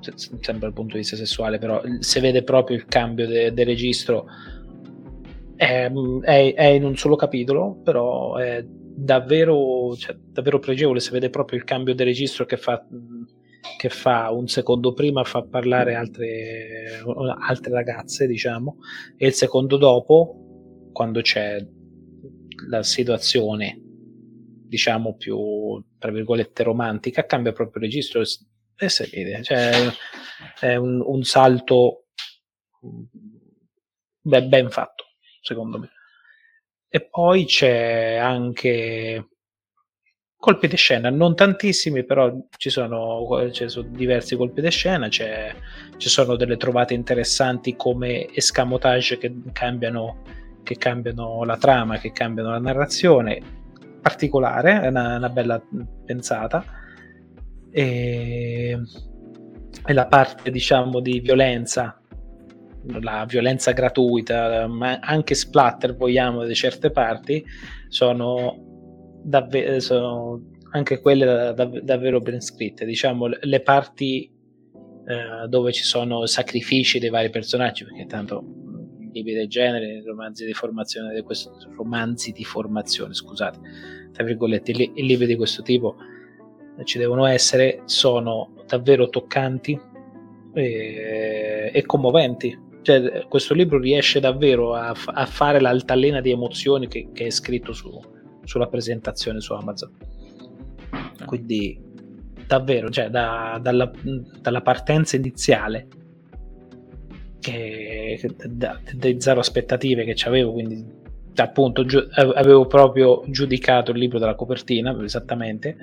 [0.00, 4.26] sempre dal punto di vista sessuale, però si vede proprio il cambio del de registro.
[5.56, 5.90] È,
[6.22, 11.00] è, è, in un solo capitolo, però è davvero, cioè, davvero pregevole.
[11.00, 12.84] Si vede proprio il cambio del registro che fa
[13.76, 17.02] che fa un secondo prima fa parlare altre,
[17.38, 18.76] altre ragazze, diciamo,
[19.16, 21.64] e il secondo dopo, quando c'è
[22.68, 29.92] la situazione, diciamo, più, tra virgolette, romantica, cambia proprio registro e si vede, cioè,
[30.58, 32.06] è un, un salto
[34.20, 35.04] beh, ben fatto,
[35.40, 35.90] secondo me.
[36.88, 39.28] E poi c'è anche
[40.40, 45.28] colpi di scena, non tantissimi, però ci sono, ci sono diversi colpi di scena, ci
[45.98, 50.22] sono delle trovate interessanti come escamotage che cambiano,
[50.62, 53.40] che cambiano la trama, che cambiano la narrazione,
[54.00, 55.62] particolare, è una, una bella
[56.04, 56.64] pensata.
[57.70, 58.78] E,
[59.86, 62.00] e la parte diciamo di violenza
[63.00, 67.44] la violenza gratuita, ma anche splatter vogliamo di certe parti,
[67.88, 70.40] sono davvero, sono
[70.72, 72.84] anche quelle dav- davvero ben scritte.
[72.84, 74.30] Diciamo, le parti
[75.06, 78.44] eh, dove ci sono sacrifici dei vari personaggi, perché tanto
[79.12, 83.58] libri del genere, romanzi di formazione, di questo, romanzi di formazione, scusate,
[84.12, 85.96] tra virgolette, i, i libri di questo tipo
[86.78, 89.78] eh, ci devono essere, sono davvero toccanti
[90.54, 92.68] e, e commoventi.
[92.82, 97.72] Cioè, questo libro riesce davvero a, a fare l'altalena di emozioni che, che è scritto
[97.72, 98.00] su,
[98.44, 99.92] sulla presentazione su Amazon.
[101.26, 101.88] Quindi
[102.46, 103.90] davvero, cioè, da, dalla,
[104.40, 105.86] dalla, partenza iniziale,
[107.40, 108.20] che,
[108.94, 110.98] delle zero aspettative che avevo, quindi
[111.36, 111.98] appunto giu,
[112.34, 115.76] avevo proprio giudicato il libro dalla copertina, esattamente,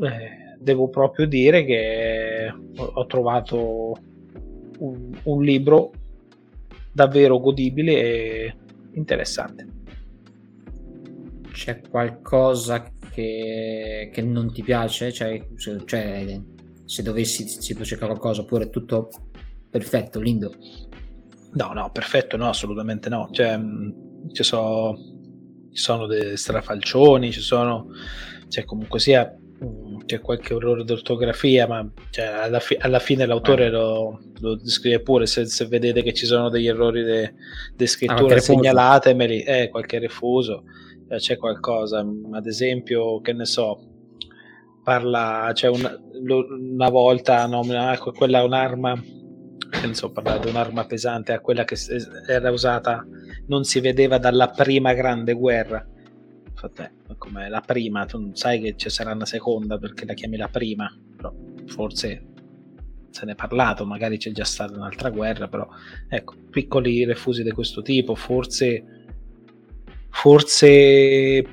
[0.00, 3.96] eh, devo proprio dire che ho, ho trovato
[4.78, 5.92] un, un libro
[6.92, 8.56] davvero godibile e
[8.92, 9.82] interessante
[11.54, 15.12] c'è qualcosa che, che non ti piace?
[15.12, 16.40] Cioè, cioè,
[16.84, 19.08] se dovessi si cercare qualcosa oppure tutto
[19.74, 20.54] perfetto, lindo?
[21.54, 23.28] No, no, perfetto no, assolutamente no.
[23.32, 23.58] Cioè,
[24.32, 24.96] ci sono
[25.74, 27.88] ci sono dei strafalcioni, ci sono,
[28.48, 33.68] cioè comunque sia mm, c'è qualche errore d'ortografia, ma cioè, alla, fi- alla, fine l'autore
[33.70, 35.26] lo, lo descrive pure.
[35.26, 37.34] Se, se, vedete che ci sono degli errori di de,
[37.74, 39.42] de scrittura, ah, segnalatemeli.
[39.42, 40.62] Eh, qualche refuso,
[41.08, 42.06] eh, c'è qualcosa.
[42.32, 43.80] Ad esempio, che ne so,
[44.84, 49.02] parla, c'è cioè una, una volta nomina quella un'arma
[49.70, 51.76] che ne so, parlare di un'arma pesante a quella che
[52.26, 53.06] era usata,
[53.46, 55.84] non si vedeva dalla prima grande guerra.
[56.48, 60.14] Infatti, eh, come la prima, tu non sai che ci sarà una seconda perché la
[60.14, 61.32] chiami la prima, però
[61.66, 62.32] forse
[63.10, 65.68] se ne è parlato, magari c'è già stata un'altra guerra, però
[66.08, 68.84] ecco, piccoli refusi di questo tipo, forse,
[70.10, 71.46] forse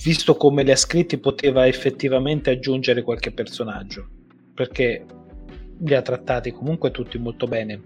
[0.00, 4.08] visto come li ha scritti poteva effettivamente aggiungere qualche personaggio,
[4.54, 5.04] perché
[5.78, 7.80] li ha trattati comunque tutti molto bene.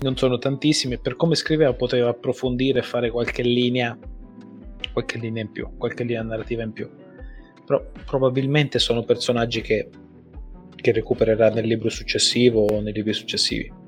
[0.00, 3.98] Non sono tantissimi e per come scriveva poteva approfondire e fare qualche linea,
[4.92, 6.88] qualche linea in più, qualche linea narrativa in più.
[7.66, 9.88] Però probabilmente sono personaggi che,
[10.74, 13.86] che recupererà nel libro successivo o nei libri successivi.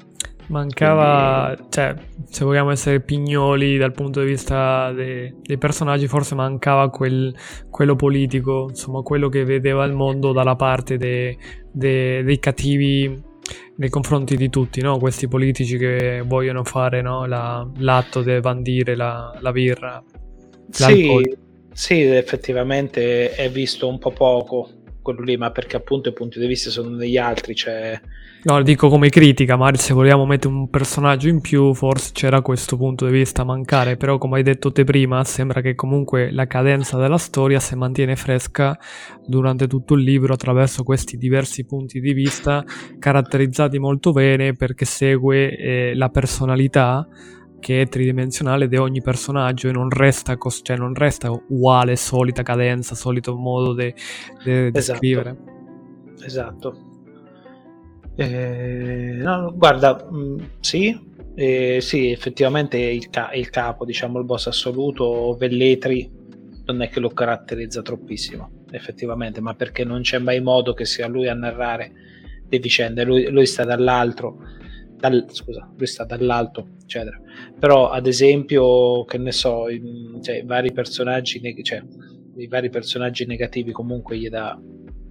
[0.50, 1.70] Mancava, Quindi...
[1.70, 1.94] cioè,
[2.28, 7.32] se vogliamo essere pignoli dal punto di vista de- dei personaggi, forse mancava quel,
[7.70, 11.38] quello politico, insomma, quello che vedeva il mondo dalla parte de-
[11.70, 13.28] de- dei cattivi
[13.76, 14.98] nei confronti di tutti, no?
[14.98, 17.26] questi politici che vogliono fare no?
[17.26, 20.02] la, l'atto di bandire la, la birra.
[20.70, 21.36] Sì,
[21.72, 24.68] sì, effettivamente è visto un po' poco
[25.12, 28.00] quello lì, ma perché appunto i punti di vista sono degli altri, cioè
[28.42, 32.78] No, dico come critica, magari se vogliamo mettere un personaggio in più, forse c'era questo
[32.78, 36.46] punto di vista a mancare, però come hai detto te prima, sembra che comunque la
[36.46, 38.78] cadenza della storia si mantiene fresca
[39.26, 42.64] durante tutto il libro attraverso questi diversi punti di vista
[42.98, 47.06] caratterizzati molto bene perché segue eh, la personalità
[47.60, 52.42] che è tridimensionale di ogni personaggio e non resta, cos- cioè non resta uguale, solita
[52.42, 53.94] cadenza, solito modo di
[54.44, 54.98] esatto.
[54.98, 55.36] scrivere.
[56.24, 56.88] Esatto.
[58.16, 64.24] Eh, no, guarda, mh, mm, sì, eh, sì, effettivamente il, ca- il, capo, diciamo il
[64.24, 66.10] boss assoluto, Velletri,
[66.66, 71.06] non è che lo caratterizza troppissimo, effettivamente, ma perché non c'è mai modo che sia
[71.06, 71.92] lui a narrare
[72.48, 74.38] le vicende, lui, lui sta dall'altro,
[75.00, 77.18] dal, scusa, lui sta dall'alto, eccetera.
[77.58, 81.82] Però, ad esempio, che ne so, in, cioè, vari personaggi, neg- cioè,
[82.36, 84.58] i vari personaggi negativi comunque gli dà,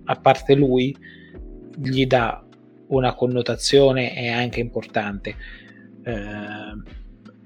[0.05, 0.95] a parte lui,
[1.75, 2.43] gli dà
[2.87, 5.35] una connotazione è anche importante.
[6.03, 6.97] Eh,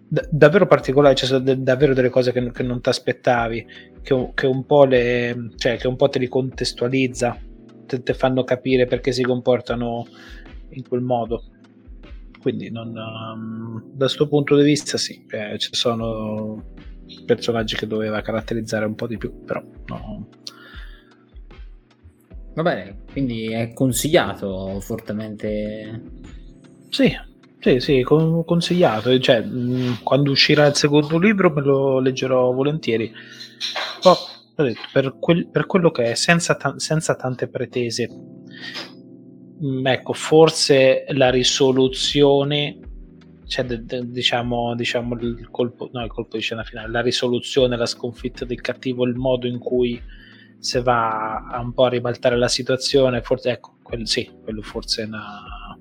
[0.07, 3.65] d- davvero particolare, cioè, d- davvero delle cose che, che non ti aspettavi,
[4.01, 7.37] che, che, un po' cioè, che un po' te li contestualizza,
[7.85, 10.05] te, te fanno capire perché si comportano
[10.69, 11.45] in quel modo.
[12.43, 16.73] Quindi non, um, da questo punto di vista sì, eh, ci sono
[17.25, 20.27] personaggi che doveva caratterizzare un po' di più, però no,
[22.55, 26.01] Va bene, quindi è consigliato fortemente.
[26.89, 27.11] Sì,
[27.59, 29.17] sì, sì, consigliato.
[29.17, 33.11] Cioè, mh, quando uscirà il secondo libro me lo leggerò volentieri.
[34.01, 34.15] Poi,
[34.55, 38.07] detto, per, quel, per, quello che è, senza, ta- senza tante pretese.
[39.63, 42.79] Mh, ecco, forse la risoluzione,
[43.47, 47.77] cioè, de, de, diciamo, diciamo il colpo, no, il colpo di scena finale, la risoluzione,
[47.77, 50.01] la sconfitta del cattivo, il modo in cui
[50.59, 55.03] se va a un po' a ribaltare la situazione, forse ecco, quello, sì, quello forse
[55.03, 55.77] è una,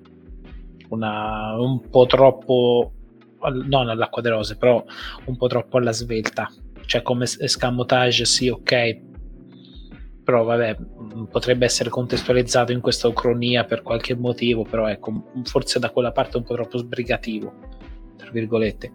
[0.89, 2.93] una, un po' troppo,
[3.65, 4.83] non all'acqua de rose, però
[5.25, 6.49] un po' troppo alla svelta,
[6.85, 9.01] cioè come escamotage sì, ok,
[10.23, 10.77] però vabbè,
[11.29, 16.37] potrebbe essere contestualizzato in questa ucronia per qualche motivo, però ecco, forse da quella parte
[16.37, 17.53] un po' troppo sbrigativo
[18.23, 18.91] tra virgolette.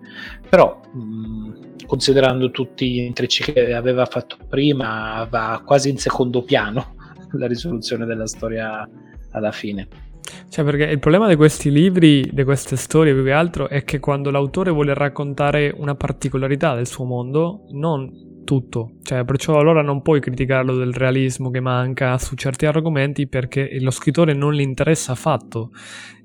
[0.49, 6.95] Però, mh, considerando tutti gli intrecci che aveva fatto prima, va quasi in secondo piano
[7.33, 8.89] la risoluzione della storia
[9.33, 10.07] alla fine.
[10.49, 13.99] Cioè, perché il problema di questi libri, di queste storie più che altro, è che
[13.99, 20.01] quando l'autore vuole raccontare una particolarità del suo mondo, non tutto, cioè perciò allora non
[20.01, 25.13] puoi criticarlo del realismo che manca su certi argomenti perché lo scrittore non gli interessa
[25.13, 25.73] affatto.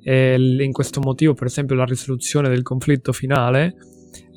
[0.02, 3.76] E in questo motivo per esempio la risoluzione del conflitto finale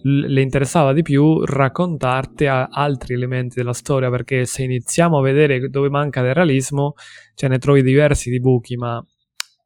[0.03, 5.89] le interessava di più raccontarti altri elementi della storia perché se iniziamo a vedere dove
[5.89, 6.95] manca del realismo
[7.35, 9.05] ce ne trovi diversi di buchi ma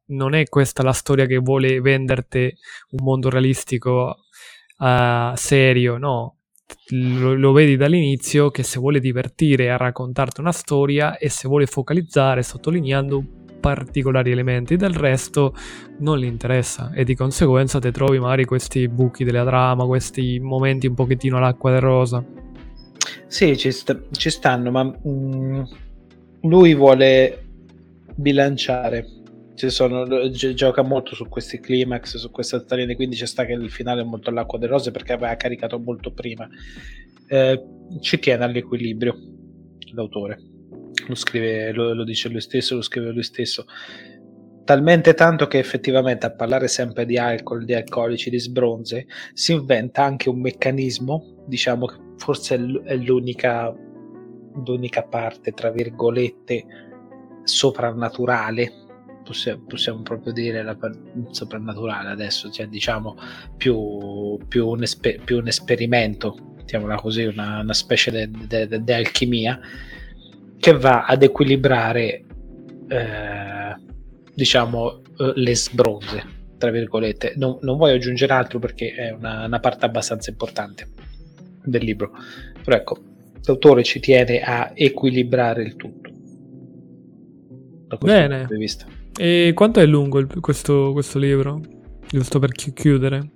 [0.07, 2.53] non è questa la storia che vuole venderti
[2.91, 4.15] un mondo realistico
[4.77, 6.37] uh, serio no
[6.89, 11.65] lo, lo, vedi dall'inizio che se vuole divertire a raccontarti una storia e se vuole
[11.65, 13.23] focalizzare sottolineando
[13.59, 15.53] particolari elementi del resto
[15.99, 20.87] non gli interessa e di conseguenza ti trovi magari questi buchi della trama questi momenti
[20.87, 22.25] un pochettino all'acqua del rosa
[23.27, 25.61] Sì, ci, sta- ci stanno, ma mm,
[26.41, 27.45] lui vuole
[28.15, 29.07] bilanciare.
[29.53, 33.69] Sono, gi- gioca molto su questi climax, su queste altalene, quindi ci sta che il
[33.69, 36.47] finale è molto all'acqua delle rose perché aveva caricato molto prima.
[37.27, 37.63] Eh,
[37.99, 39.15] ci tiene all'equilibrio
[39.93, 40.39] l'autore.
[41.07, 43.65] Lo scrive, lo, lo dice lui stesso, lo scrive lui stesso
[44.63, 50.03] talmente tanto che effettivamente a parlare sempre di alcol, di alcolici, di sbronze, si inventa
[50.03, 53.73] anche un meccanismo, diciamo che forse è l'unica,
[54.65, 56.65] l'unica parte, tra virgolette,
[57.43, 58.71] soprannaturale,
[59.23, 60.77] possiamo, possiamo proprio dire la,
[61.31, 63.17] soprannaturale adesso, cioè diciamo
[63.57, 69.59] più, più, un, esper, più un, esperimento, mettiamola così, una, una specie di alchimia
[70.57, 72.25] che va ad equilibrare
[72.87, 73.75] eh,
[74.33, 79.59] diciamo eh, le sbronze tra virgolette non, non, voglio aggiungere altro perché è una, una
[79.59, 80.87] parte abbastanza importante
[81.63, 82.11] del libro.
[82.63, 82.97] Però ecco,
[83.43, 86.09] l'autore ci tiene a equilibrare il tutto.
[87.87, 88.37] Da Bene.
[88.39, 88.85] punto di vista.
[89.17, 91.59] E quanto è lungo il, questo, questo libro?
[92.09, 93.29] Giusto per chi- chiudere.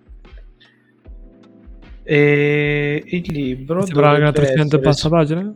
[2.03, 3.85] E il libro...
[3.85, 5.55] Sembra una 300 passa pagine?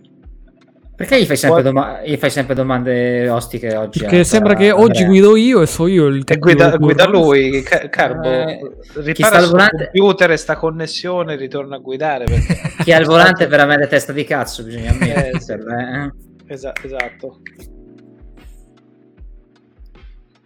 [0.99, 3.99] Perché gli fai, sempre doma- gli fai sempre domande ostiche oggi?
[3.99, 8.29] Perché sembra che oggi guido io e so io il E guida, guida lui, Carbo.
[8.29, 8.59] Eh,
[8.95, 9.91] ripara il volante...
[9.93, 12.25] computer e sta connessione ritorna a guidare.
[12.25, 12.59] Perché...
[12.83, 15.31] Chi ha il volante per avere testa di cazzo bisogna ammettere.
[15.37, 16.53] Eh, eh.
[16.53, 17.39] esatto.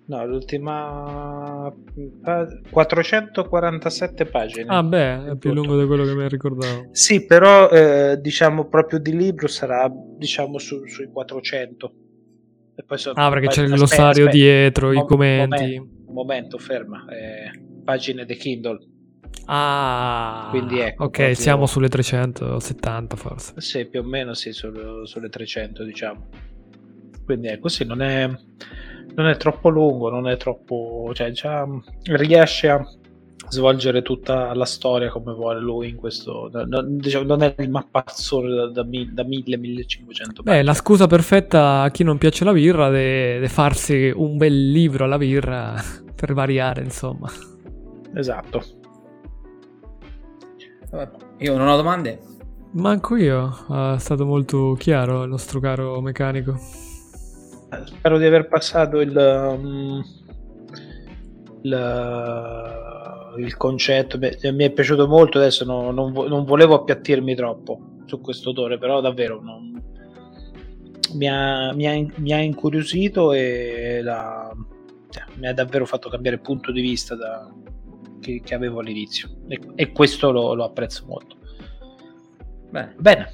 [0.06, 1.74] No, l'ultima
[2.70, 4.66] 447 pagine.
[4.68, 6.90] Ah, beh, è più lungo di quello che mi ricordavo.
[6.92, 11.94] Sì, però eh, diciamo proprio di libro sarà diciamo su, sui 400.
[12.96, 15.78] So, ah, perché c'è il glossario dietro, i commenti.
[15.78, 17.06] Momento, momento ferma.
[17.08, 17.52] Eh,
[17.84, 18.80] pagine di Kindle.
[19.46, 21.06] Ah, quindi ecco.
[21.06, 21.36] Ok, proprio...
[21.36, 23.54] siamo sulle 370 forse.
[23.58, 26.28] Sì, più o meno sì, sulle, sulle 300 diciamo.
[27.24, 28.30] Quindi ecco, sì, non è
[29.16, 31.12] non è troppo lungo, non è troppo.
[31.14, 31.68] cioè già
[32.04, 32.86] riesce a
[33.50, 36.50] svolgere tutta la storia come vuole lui in questo.
[36.52, 41.92] Non, diciamo, non è il mappazzone da, da, da 1000-1500 Beh, la scusa perfetta a
[41.92, 45.76] chi non piace la birra di farsi un bel libro alla birra
[46.16, 47.30] per variare, insomma.
[48.16, 48.64] Esatto.
[51.40, 52.22] Io non ho domande.
[52.74, 53.52] Manco io,
[53.96, 56.58] è stato molto chiaro il nostro caro meccanico.
[57.86, 60.04] Spero di aver passato il, um,
[61.62, 64.18] il, il concetto.
[64.18, 65.38] Beh, mi è piaciuto molto.
[65.38, 69.82] Adesso no, non, non, volevo appiattirmi troppo su questo odore, però davvero non,
[71.16, 74.52] mi, ha, mi, ha, mi, ha, incuriosito e la,
[75.10, 77.52] cioè, mi ha davvero fatto cambiare punto di vista da,
[78.20, 79.30] che, che, avevo all'inizio.
[79.48, 81.38] E, e questo lo, lo, apprezzo molto.
[82.70, 82.96] Bene.
[82.98, 83.32] Bene.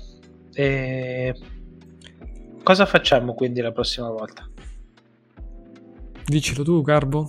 [0.54, 1.34] E
[2.70, 4.48] Cosa facciamo quindi la prossima volta?
[6.24, 7.28] Dicelo tu, Garbo.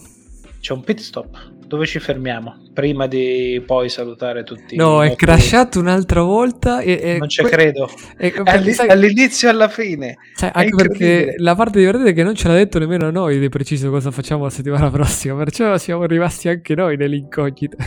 [0.60, 1.52] C'è un pit stop.
[1.66, 2.64] Dove ci fermiamo?
[2.74, 4.76] Prima di poi salutare tutti.
[4.76, 6.82] No, è crashato un'altra volta.
[6.82, 7.88] E, e non ci que- credo.
[8.18, 10.18] E, all'inizio e alla fine.
[10.36, 13.38] Cioè, anche perché la parte divertente è che non ce l'ha detto nemmeno a noi
[13.38, 15.36] di preciso cosa facciamo la settimana prossima.
[15.36, 17.78] Perciò siamo rimasti anche noi nell'incognita.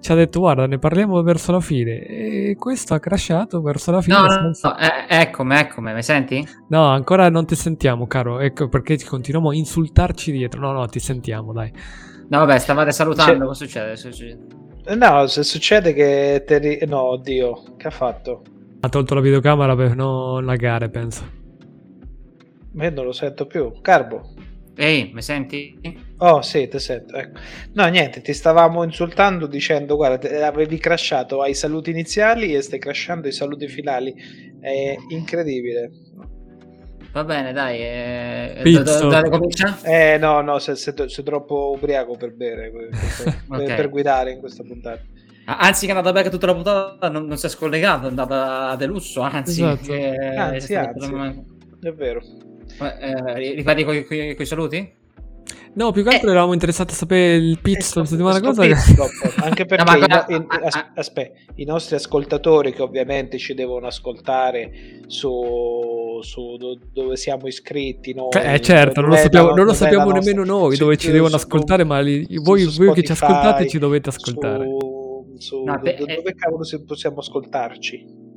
[0.00, 4.00] Ci ha detto guarda ne parliamo verso la fine e questo ha crashato verso la
[4.00, 6.46] fine no, no, no eh, eccomi eccomi mi senti?
[6.68, 10.98] no ancora non ti sentiamo caro ecco perché continuiamo a insultarci dietro no no ti
[10.98, 11.70] sentiamo dai
[12.28, 13.96] no vabbè stavate salutando cosa succede?
[13.96, 14.46] succede?
[14.96, 16.80] no se succede che te ri...
[16.86, 18.42] no oddio che ha fatto?
[18.80, 21.38] ha tolto la videocamera per non laggare penso
[22.72, 24.32] ma io non lo sento più Carbo
[24.76, 25.78] Ehi, mi senti?
[26.22, 27.16] Oh, sì, ti sento.
[27.16, 27.38] Ecco.
[27.72, 33.26] No, niente, ti stavamo insultando dicendo, guarda, avevi crashato ai saluti iniziali e stai crashando
[33.26, 34.14] ai saluti finali.
[34.60, 35.90] È incredibile.
[37.12, 37.78] Va bene, dai.
[37.80, 39.50] Eh, do, do, do,
[39.84, 43.76] eh no, no, sei, sei, sei troppo ubriaco per bere, per, okay.
[43.76, 45.02] per, guidare in questa puntata.
[45.46, 48.76] Anzi, che è andata bene tutta la puntata, non, non si è scollegato, è andata
[48.76, 49.62] delusso, anzi.
[49.62, 49.90] Esatto.
[49.90, 51.14] Che, anzi, anzi,
[51.80, 52.20] è vero.
[52.78, 54.98] Eh, ripeti con i saluti?
[55.72, 58.62] No, più che altro eh, eravamo interessati a sapere il pit stop settimana cosa.
[58.62, 58.74] Che...
[59.42, 60.26] Anche perché no, ma...
[60.28, 66.56] i, as, aspetta, i nostri ascoltatori che ovviamente ci devono ascoltare su, su
[66.92, 70.96] dove siamo iscritti noi, eh certo, non lo sappiamo, non lo sappiamo nemmeno noi dove
[70.96, 74.64] ci devono ascoltare, ma li, voi, voi che ci ascoltate ci dovete ascoltare.
[74.64, 78.28] Su, su no, dove, beh, dove cavolo possiamo ascoltarci?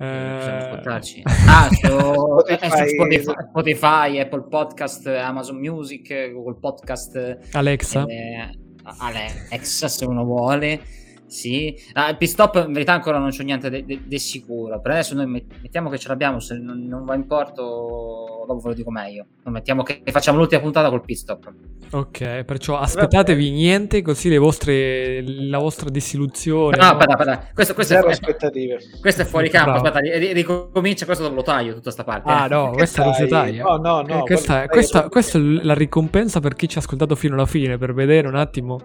[0.00, 0.80] Eh...
[1.46, 2.88] Ah, su, eh, Spotify.
[2.94, 8.04] Spotify, Spotify, Apple Podcast, Amazon Music, Google Podcast, Alexa.
[8.08, 8.50] Eh,
[8.98, 10.80] Alexa se uno vuole.
[11.28, 14.80] Sì, ah, il pit stop in verità ancora non c'è niente di sicuro.
[14.80, 18.68] Per adesso noi mettiamo che ce l'abbiamo, se non, non, va in porto, dopo ve
[18.68, 19.26] lo dico meglio.
[19.44, 21.52] Non mettiamo che facciamo l'ultima puntata col pit stop.
[21.90, 26.76] Ok, perciò aspettatevi niente, così le vostre, la vostra disillusione.
[26.76, 27.50] No, no, aspetta, aspetta.
[27.54, 28.78] Questo, questo, è, aspettative.
[29.00, 29.72] questo è fuori campo.
[29.72, 30.00] Aspetta,
[30.32, 32.30] ricomincia questo lo taglio tutta sta parte.
[32.30, 33.62] Ah, no, questa non si taglia.
[33.64, 34.20] No, no, no.
[34.20, 37.76] Eh, questa, questa, questa, è la ricompensa per chi ci ha ascoltato fino alla fine,
[37.76, 38.80] per vedere un attimo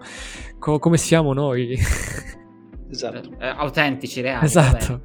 [0.58, 1.78] co- come siamo noi.
[2.90, 3.30] Esatto.
[3.38, 4.44] Eh, autentici, reali.
[4.44, 5.02] Esatto.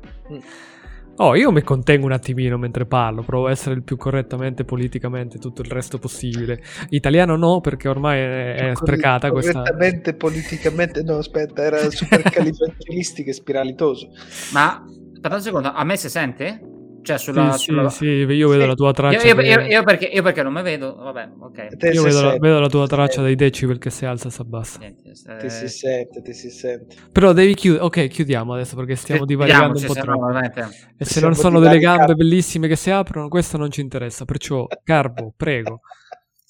[1.21, 5.37] Oh, io mi contengo un attimino mentre parlo, provo a essere il più correttamente politicamente
[5.37, 6.61] tutto il resto possibile.
[6.91, 9.51] Italiano no, perché ormai è, è sprecata questa...
[9.51, 14.11] Correttamente politicamente, no aspetta, era super califragilistica e spiralitoso.
[14.53, 14.81] Ma,
[15.13, 16.68] aspetta un secondo, a me si sente?
[17.01, 17.89] Cioè, sulla, sì, sulla...
[17.89, 18.67] sì, sì, io vedo sì.
[18.67, 19.27] la tua traccia.
[19.27, 21.77] Io, io, io, perché, io, perché, non mi vedo, vabbè, ok.
[21.77, 24.41] Te io vedo la, vedo la, tua traccia dei decibel che si alza e si
[24.41, 24.79] abbassa.
[24.79, 25.37] Niente, se...
[25.37, 26.95] Ti si sente, ti si sente.
[27.11, 27.83] Però devi chiudere.
[27.83, 30.31] Ok, chiudiamo adesso perché stiamo divagando un po' troppo.
[30.31, 30.39] No,
[30.97, 34.25] e se non sono delle gambe bellissime che si aprono, questo non ci interessa.
[34.25, 35.81] Perciò, Carbo, prego.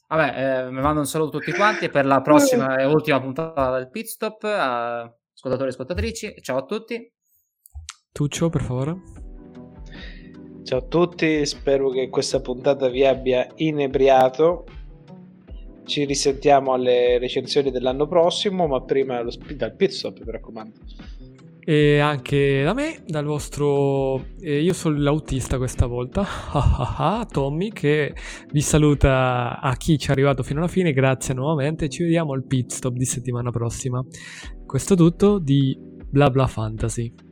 [0.07, 3.21] Vabbè, eh, mi mando un saluto a tutti quanti e per la prossima e ultima
[3.21, 4.41] puntata del pit stop.
[4.43, 4.47] Uh,
[5.33, 7.13] ascoltatori e ascoltatrici, ciao a tutti.
[8.11, 9.28] Tuccio, per favore.
[10.69, 14.65] Ciao a tutti, spero che questa puntata vi abbia inebriato.
[15.83, 20.77] Ci risentiamo alle recensioni dell'anno prossimo, ma prima lo dal pit stop, mi raccomando.
[21.65, 24.23] E anche da me, dal vostro...
[24.39, 26.23] Eh, io sono l'autista questa volta,
[27.31, 28.13] Tommy, che
[28.51, 32.45] vi saluta a chi ci è arrivato fino alla fine, grazie nuovamente, ci vediamo al
[32.45, 34.05] pit stop di settimana prossima.
[34.67, 35.75] Questo tutto di
[36.11, 37.28] Bla Bla Fantasy.